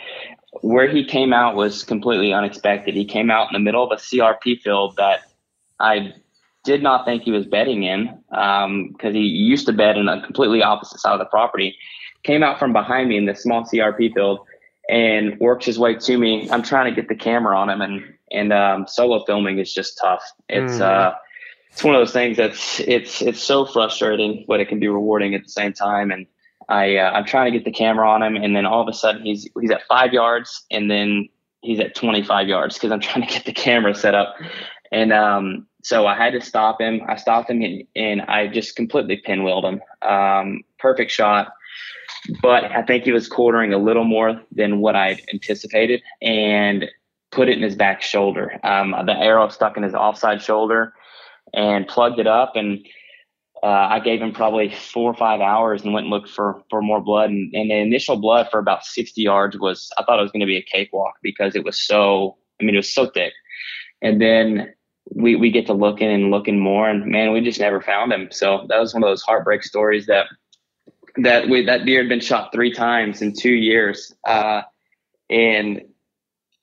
[0.62, 2.94] where he came out was completely unexpected.
[2.94, 5.20] He came out in the middle of a CRP field that
[5.80, 6.14] I
[6.64, 10.22] did not think he was bedding in because um, he used to bed in a
[10.22, 11.76] completely opposite side of the property.
[12.22, 14.40] Came out from behind me in this small CRP field
[14.90, 16.50] and works his way to me.
[16.50, 19.98] I'm trying to get the camera on him, and and um, solo filming is just
[19.98, 20.22] tough.
[20.48, 20.80] It's mm.
[20.82, 21.14] uh,
[21.70, 25.34] it's one of those things that's it's it's so frustrating, but it can be rewarding
[25.34, 26.10] at the same time.
[26.10, 26.26] And
[26.68, 28.92] I uh, I'm trying to get the camera on him, and then all of a
[28.92, 31.28] sudden he's he's at five yards, and then
[31.62, 34.36] he's at 25 yards because I'm trying to get the camera set up,
[34.92, 37.00] and um, so I had to stop him.
[37.08, 39.80] I stopped him, and, and I just completely pinwheeled him.
[40.08, 41.52] Um, perfect shot,
[42.42, 46.86] but I think he was quartering a little more than what I'd anticipated, and
[47.32, 48.58] put it in his back shoulder.
[48.64, 50.94] Um, the arrow stuck in his offside shoulder,
[51.52, 52.86] and plugged it up and
[53.62, 56.80] uh, I gave him probably four or five hours and went and looked for for
[56.80, 57.30] more blood.
[57.30, 60.40] And, and the initial blood for about 60 yards was I thought it was going
[60.40, 63.34] to be a cakewalk because it was so I mean it was so thick.
[64.00, 64.72] And then
[65.14, 68.28] we we get to looking and looking more, and man, we just never found him.
[68.30, 70.26] So that was one of those heartbreak stories that
[71.16, 74.14] that we that deer had been shot three times in two years.
[74.24, 74.62] Uh,
[75.28, 75.82] and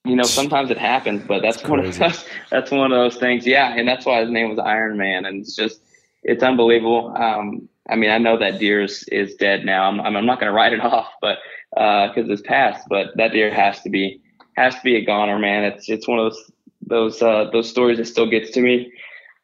[0.05, 3.17] you know, sometimes it happens, but that's, that's one of those, that's one of those
[3.17, 3.45] things.
[3.45, 5.81] Yeah, and that's why his name was Iron Man, and it's just
[6.23, 7.13] it's unbelievable.
[7.17, 9.87] Um, I mean, I know that deer is, is dead now.
[9.87, 11.39] I'm, I'm not going to write it off, but
[11.71, 12.87] because uh, it's past.
[12.89, 14.21] But that deer has to be
[14.55, 15.63] has to be a goner, man.
[15.63, 16.51] It's it's one of those
[16.87, 18.91] those uh, those stories It still gets to me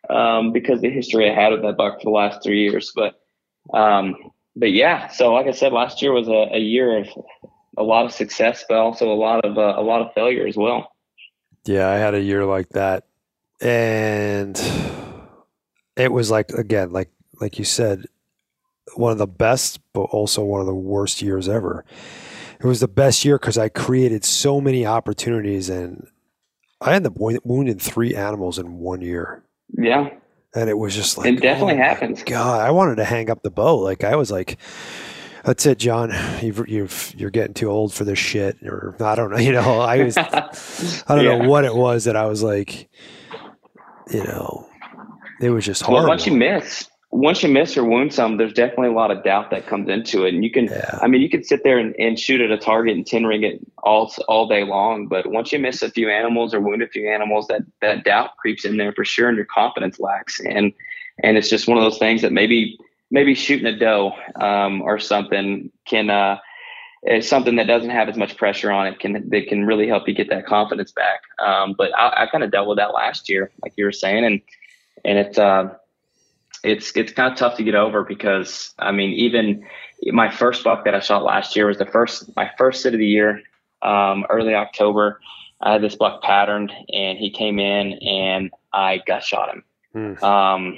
[0.10, 2.91] um, because the history I had with that buck for the last three years.
[2.96, 3.16] But
[3.74, 4.16] um,
[4.56, 7.08] but yeah, so like I said, last year was a, a year of
[7.78, 10.56] a lot of success, but also a lot of uh, a lot of failure as
[10.56, 10.91] well.
[11.66, 13.06] Yeah, I had a year like that,
[13.62, 14.60] and
[15.96, 17.10] it was like again, like
[17.41, 18.06] like you said,
[18.96, 21.86] one of the best, but also one of the worst years ever.
[22.60, 26.08] It was the best year because I created so many opportunities, and
[26.84, 29.43] I ended up wounding three animals in one year.
[29.75, 30.09] Yeah,
[30.55, 32.23] and it was just like it definitely oh happens.
[32.23, 33.77] God, I wanted to hang up the bow.
[33.77, 34.57] Like I was like,
[35.43, 36.13] "That's it, John.
[36.41, 39.38] You've you've you're getting too old for this shit." Or I don't know.
[39.38, 40.25] You know, I was I
[41.07, 41.38] don't yeah.
[41.38, 42.89] know what it was that I was like,
[44.11, 44.67] you know,
[45.41, 45.93] it was just hard.
[45.93, 49.24] Well, once you miss, once you miss or wound some, there's definitely a lot of
[49.24, 50.34] doubt that comes into it.
[50.34, 50.97] And you can, yeah.
[50.99, 53.43] I mean, you can sit there and, and, shoot at a target and ten ring
[53.43, 56.88] it all all day long, but once you miss a few animals or wound a
[56.88, 60.39] few animals, that that doubt creeps in there for sure, and your confidence lacks.
[60.39, 60.74] And
[61.24, 62.80] and it's just one of those things that maybe
[63.11, 66.09] maybe shooting a doe um, or something can.
[66.09, 66.39] Uh,
[67.05, 70.07] is something that doesn't have as much pressure on it can that can really help
[70.07, 71.20] you get that confidence back.
[71.38, 74.24] Um, but I, I kind of dealt with that last year, like you were saying,
[74.24, 74.41] and
[75.03, 75.74] and it's uh,
[76.64, 79.66] it's it's kind of tough to get over because I mean even
[80.11, 82.99] my first buck that I shot last year was the first my first sit of
[82.99, 83.41] the year,
[83.82, 85.20] um, early October.
[85.61, 89.64] I had this buck patterned and he came in and I gut shot him,
[89.95, 90.24] mm.
[90.24, 90.78] um,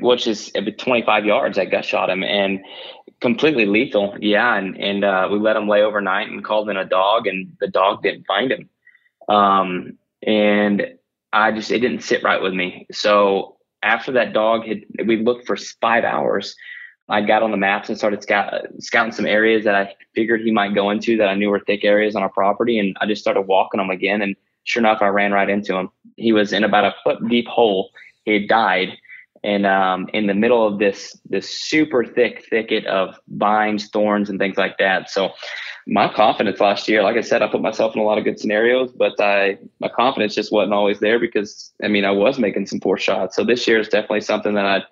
[0.00, 1.58] which is 25 yards.
[1.58, 2.60] I gut shot him and
[3.20, 4.16] completely lethal.
[4.20, 7.56] Yeah, and and uh, we let him lay overnight and called in a dog and
[7.60, 8.68] the dog didn't find him,
[9.28, 10.94] um, and
[11.32, 12.86] I just it didn't sit right with me.
[12.92, 16.54] So after that dog had, we looked for five hours.
[17.08, 20.50] I got on the maps and started scout, scouting some areas that I figured he
[20.50, 22.78] might go into that I knew were thick areas on our property.
[22.78, 24.22] And I just started walking them again.
[24.22, 25.90] And sure enough, I ran right into him.
[26.16, 27.90] He was in about a foot deep hole.
[28.24, 28.98] He had died.
[29.44, 34.40] And um, in the middle of this this super thick thicket of vines, thorns, and
[34.40, 35.08] things like that.
[35.08, 35.30] So
[35.86, 38.40] my confidence last year, like I said, I put myself in a lot of good
[38.40, 42.66] scenarios, but I my confidence just wasn't always there because I mean I was making
[42.66, 43.36] some poor shots.
[43.36, 44.82] So this year is definitely something that I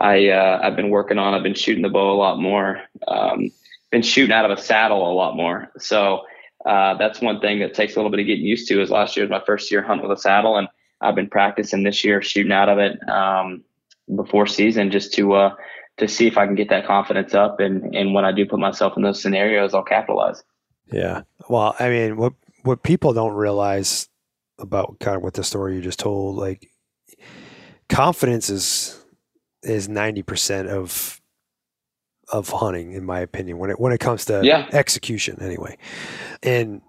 [0.00, 1.32] I uh, I've been working on.
[1.32, 2.82] I've been shooting the bow a lot more.
[3.08, 3.50] Um,
[3.90, 5.70] been shooting out of a saddle a lot more.
[5.78, 6.22] So
[6.66, 8.82] uh, that's one thing that takes a little bit of getting used to.
[8.82, 10.68] Is last year was my first year hunting with a saddle, and
[11.00, 13.64] I've been practicing this year shooting out of it um,
[14.14, 15.54] before season just to uh,
[15.98, 17.60] to see if I can get that confidence up.
[17.60, 20.42] And, and when I do put myself in those scenarios, I'll capitalize.
[20.92, 21.22] Yeah.
[21.48, 24.08] Well, I mean, what, what people don't realize
[24.58, 26.70] about kind of what the story you just told, like
[27.88, 29.02] confidence is,
[29.62, 31.20] is 90% of,
[32.28, 34.68] of hunting, in my opinion, when it, when it comes to yeah.
[34.72, 35.78] execution anyway.
[36.42, 36.82] And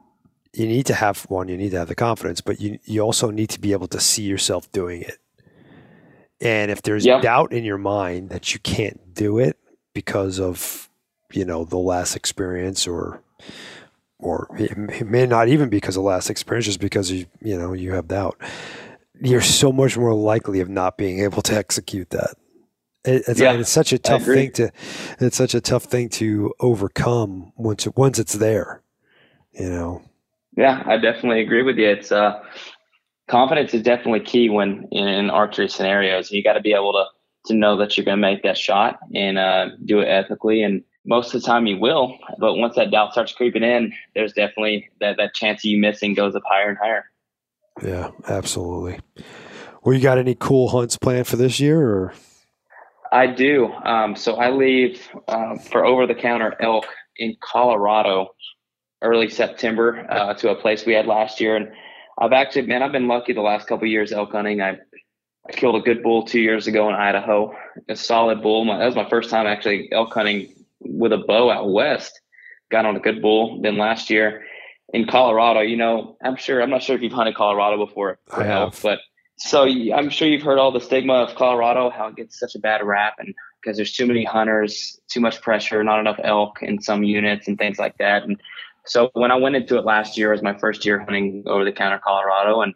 [0.53, 3.29] you need to have one, you need to have the confidence, but you, you also
[3.29, 5.17] need to be able to see yourself doing it
[6.41, 9.57] and if there's doubt in your mind that you can't do it
[9.93, 10.89] because of,
[11.31, 13.21] you know, the last experience or,
[14.19, 17.73] or it may not even be because of last experience, just because you, you know,
[17.73, 18.39] you have doubt,
[19.19, 22.35] you're so much more likely of not being able to execute that.
[23.03, 24.71] It, it's, yeah, it's such a tough thing to,
[25.19, 28.81] it's such a tough thing to overcome once, once it's there,
[29.53, 30.03] you know?
[30.55, 31.87] Yeah, I definitely agree with you.
[31.87, 32.43] It's, uh,
[33.27, 36.31] confidence is definitely key when in, in archery scenarios.
[36.31, 37.05] You got to be able to
[37.47, 40.63] to know that you're going to make that shot and uh, do it ethically.
[40.63, 44.33] And most of the time you will, but once that doubt starts creeping in, there's
[44.33, 47.05] definitely that that chance of you missing goes up higher and higher.
[47.81, 48.99] Yeah, absolutely.
[49.83, 52.13] Well, you got any cool hunts planned for this year, or?
[53.11, 53.67] I do.
[53.67, 56.85] Um, so I leave uh, for over the counter elk
[57.17, 58.35] in Colorado
[59.01, 61.55] early September uh, to a place we had last year.
[61.55, 61.69] And
[62.17, 64.61] I've actually, man, I've been lucky the last couple years elk hunting.
[64.61, 64.77] I,
[65.47, 67.55] I killed a good bull two years ago in Idaho,
[67.87, 68.65] a solid bull.
[68.65, 72.19] My, that was my first time actually elk hunting with a bow out west.
[72.69, 73.61] Got on a good bull.
[73.61, 74.43] Then last year
[74.93, 78.43] in Colorado, you know, I'm sure, I'm not sure if you've hunted Colorado before, I
[78.43, 78.61] have.
[78.61, 78.99] elk, but
[79.37, 82.59] so I'm sure you've heard all the stigma of Colorado, how it gets such a
[82.59, 86.81] bad rap, and because there's too many hunters, too much pressure, not enough elk in
[86.81, 88.23] some units, and things like that.
[88.23, 88.41] And
[88.87, 91.63] so when I went into it last year, it was my first year hunting over
[91.63, 92.73] the counter Colorado, and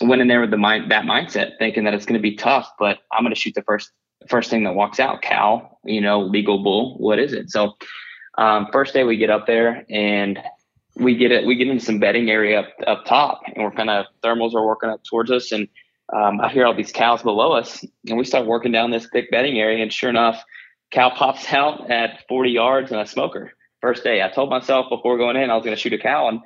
[0.00, 2.70] went in there with the mind that mindset, thinking that it's going to be tough,
[2.78, 3.90] but I'm going to shoot the first
[4.28, 6.98] first thing that walks out, cow, you know, legal bull.
[6.98, 7.50] What is it?
[7.50, 7.74] So
[8.38, 10.38] um, first day we get up there and
[10.96, 11.46] we get it.
[11.46, 14.66] We get in some bedding area up up top, and we're kind of thermals are
[14.66, 15.68] working up towards us, and
[16.12, 19.30] um, I hear all these cows below us, and we start working down this thick
[19.30, 20.42] bedding area, and sure enough,
[20.90, 23.52] cow pops out at 40 yards and a smoker.
[23.80, 26.28] First day, I told myself before going in I was going to shoot a cow,
[26.28, 26.40] and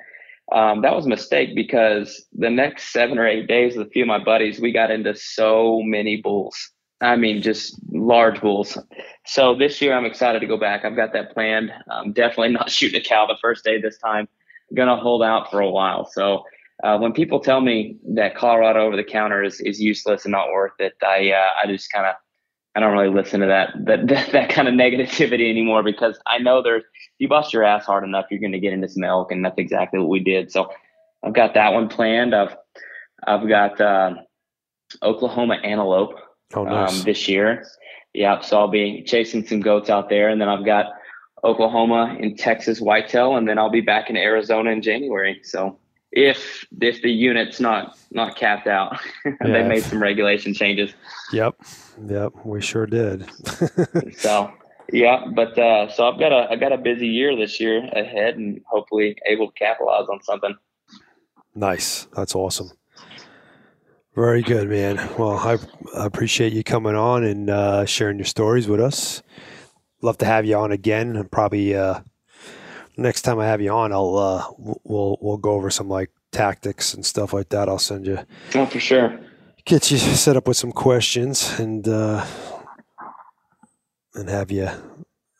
[0.52, 4.02] um, that was a mistake because the next seven or eight days with a few
[4.02, 6.70] of my buddies, we got into so many bulls.
[7.00, 8.78] I mean, just large bulls.
[9.26, 10.84] So this year, I'm excited to go back.
[10.84, 11.70] I've got that planned.
[11.90, 14.28] I'm definitely not shooting a cow the first day this time.
[14.70, 16.08] I'm gonna hold out for a while.
[16.10, 16.44] So
[16.82, 20.48] uh, when people tell me that Colorado over the counter is, is useless and not
[20.52, 22.14] worth it, I uh, I just kind of
[22.74, 26.38] I don't really listen to that, that that that kind of negativity anymore because I
[26.38, 26.84] know there's
[27.18, 29.58] you bust your ass hard enough, you're going to get into some elk, and that's
[29.58, 30.50] exactly what we did.
[30.50, 30.70] So
[31.22, 32.34] I've got that one planned.
[32.34, 32.56] I've
[33.26, 34.14] I've got uh,
[35.02, 36.14] Oklahoma antelope
[36.54, 36.98] Oh, nice.
[37.00, 37.66] um, this year.
[38.12, 40.86] Yeah, so I'll be chasing some goats out there, and then I've got
[41.42, 45.40] Oklahoma and Texas whitetail, and then I'll be back in Arizona in January.
[45.42, 45.78] So
[46.12, 48.96] if if the unit's not not capped out,
[49.42, 50.92] they made some regulation changes.
[51.32, 51.56] yep.
[52.06, 52.32] Yep.
[52.44, 53.26] We sure did.
[54.16, 54.52] So
[54.92, 58.36] yeah, but uh, so I've got a I got a busy year this year ahead,
[58.36, 60.54] and hopefully able to capitalize on something.
[61.54, 62.06] nice.
[62.16, 62.70] That's awesome.
[64.14, 64.96] Very good, man.
[65.18, 65.58] Well, I,
[65.98, 69.22] I appreciate you coming on and uh, sharing your stories with us.
[70.02, 71.16] Love to have you on again.
[71.16, 72.00] And probably uh,
[72.96, 74.44] next time I have you on, I'll uh,
[74.84, 77.68] we'll we'll go over some like tactics and stuff like that.
[77.68, 78.18] I'll send you
[78.54, 79.18] Oh, for sure.
[79.64, 82.24] get you set up with some questions and uh,
[84.14, 84.68] and have you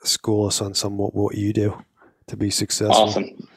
[0.02, 1.82] school us on some what, what you do
[2.26, 3.04] to be successful.
[3.04, 3.48] Awesome.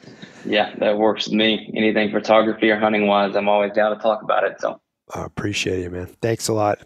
[0.44, 1.72] Yeah, that works with me.
[1.76, 4.60] Anything photography or hunting wise, I'm always down to talk about it.
[4.60, 4.80] So.
[5.14, 6.06] I appreciate you, man.
[6.20, 6.78] Thanks a lot.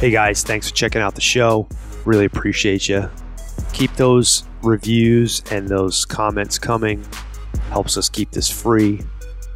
[0.00, 1.68] Hey guys, thanks for checking out the show.
[2.04, 3.08] Really appreciate you.
[3.72, 7.04] Keep those reviews and those comments coming.
[7.70, 9.00] Helps us keep this free.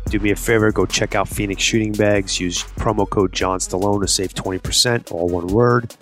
[0.09, 2.41] Do me a favor, go check out Phoenix Shooting Bags.
[2.41, 5.95] Use promo code John Stallone to save 20%, all one word.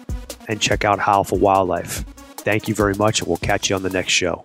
[0.48, 2.04] And check out Howl for Wildlife.
[2.38, 4.44] Thank you very much, and we'll catch you on the next show.